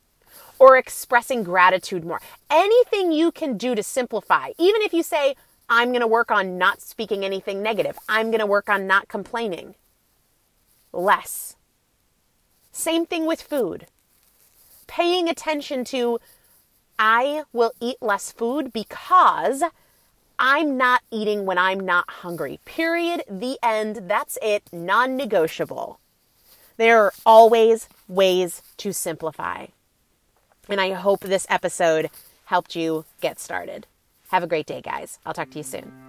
or 0.60 0.78
expressing 0.78 1.44
gratitude 1.44 2.06
more. 2.06 2.22
Anything 2.50 3.12
you 3.12 3.32
can 3.32 3.58
do 3.58 3.74
to 3.76 3.82
simplify, 3.82 4.52
even 4.58 4.82
if 4.82 4.94
you 4.94 5.02
say, 5.02 5.36
I'm 5.70 5.90
going 5.90 6.02
to 6.02 6.08
work 6.08 6.32
on 6.32 6.58
not 6.58 6.82
speaking 6.82 7.24
anything 7.24 7.64
negative, 7.64 7.98
I'm 8.10 8.30
going 8.30 8.40
to 8.40 8.46
work 8.46 8.70
on 8.70 8.86
not 8.86 9.08
complaining. 9.08 9.76
Less. 10.92 11.56
Same 12.72 13.06
thing 13.06 13.26
with 13.26 13.42
food. 13.42 13.88
Paying 14.88 15.30
attention 15.30 15.86
to, 15.86 16.20
I 16.98 17.44
will 17.54 17.72
eat 17.80 17.98
less 18.02 18.32
food 18.32 18.74
because 18.74 19.64
I'm 20.40 20.78
not 20.78 21.02
eating 21.12 21.46
when 21.46 21.58
I'm 21.58 21.82
not 21.82 22.10
hungry. 22.10 22.60
Period. 22.64 23.24
The 23.30 23.60
end. 23.62 24.04
That's 24.10 24.38
it. 24.42 24.64
Non 24.72 25.18
negotiable. 25.18 26.00
There 26.78 27.04
are 27.04 27.14
always 27.26 27.90
ways 28.08 28.62
to 28.78 28.94
simplify. 28.94 29.68
And 30.70 30.80
I 30.80 30.94
hope 30.94 31.20
this 31.20 31.46
episode 31.50 32.10
helped 32.46 32.76
you 32.76 33.04
get 33.20 33.40
started. 33.40 33.86
Have 34.30 34.44
a 34.44 34.48
great 34.48 34.66
day, 34.66 34.82
guys. 34.82 35.20
I'll 35.26 35.34
talk 35.34 35.50
to 35.52 35.58
you 35.58 35.64
soon. 35.64 36.09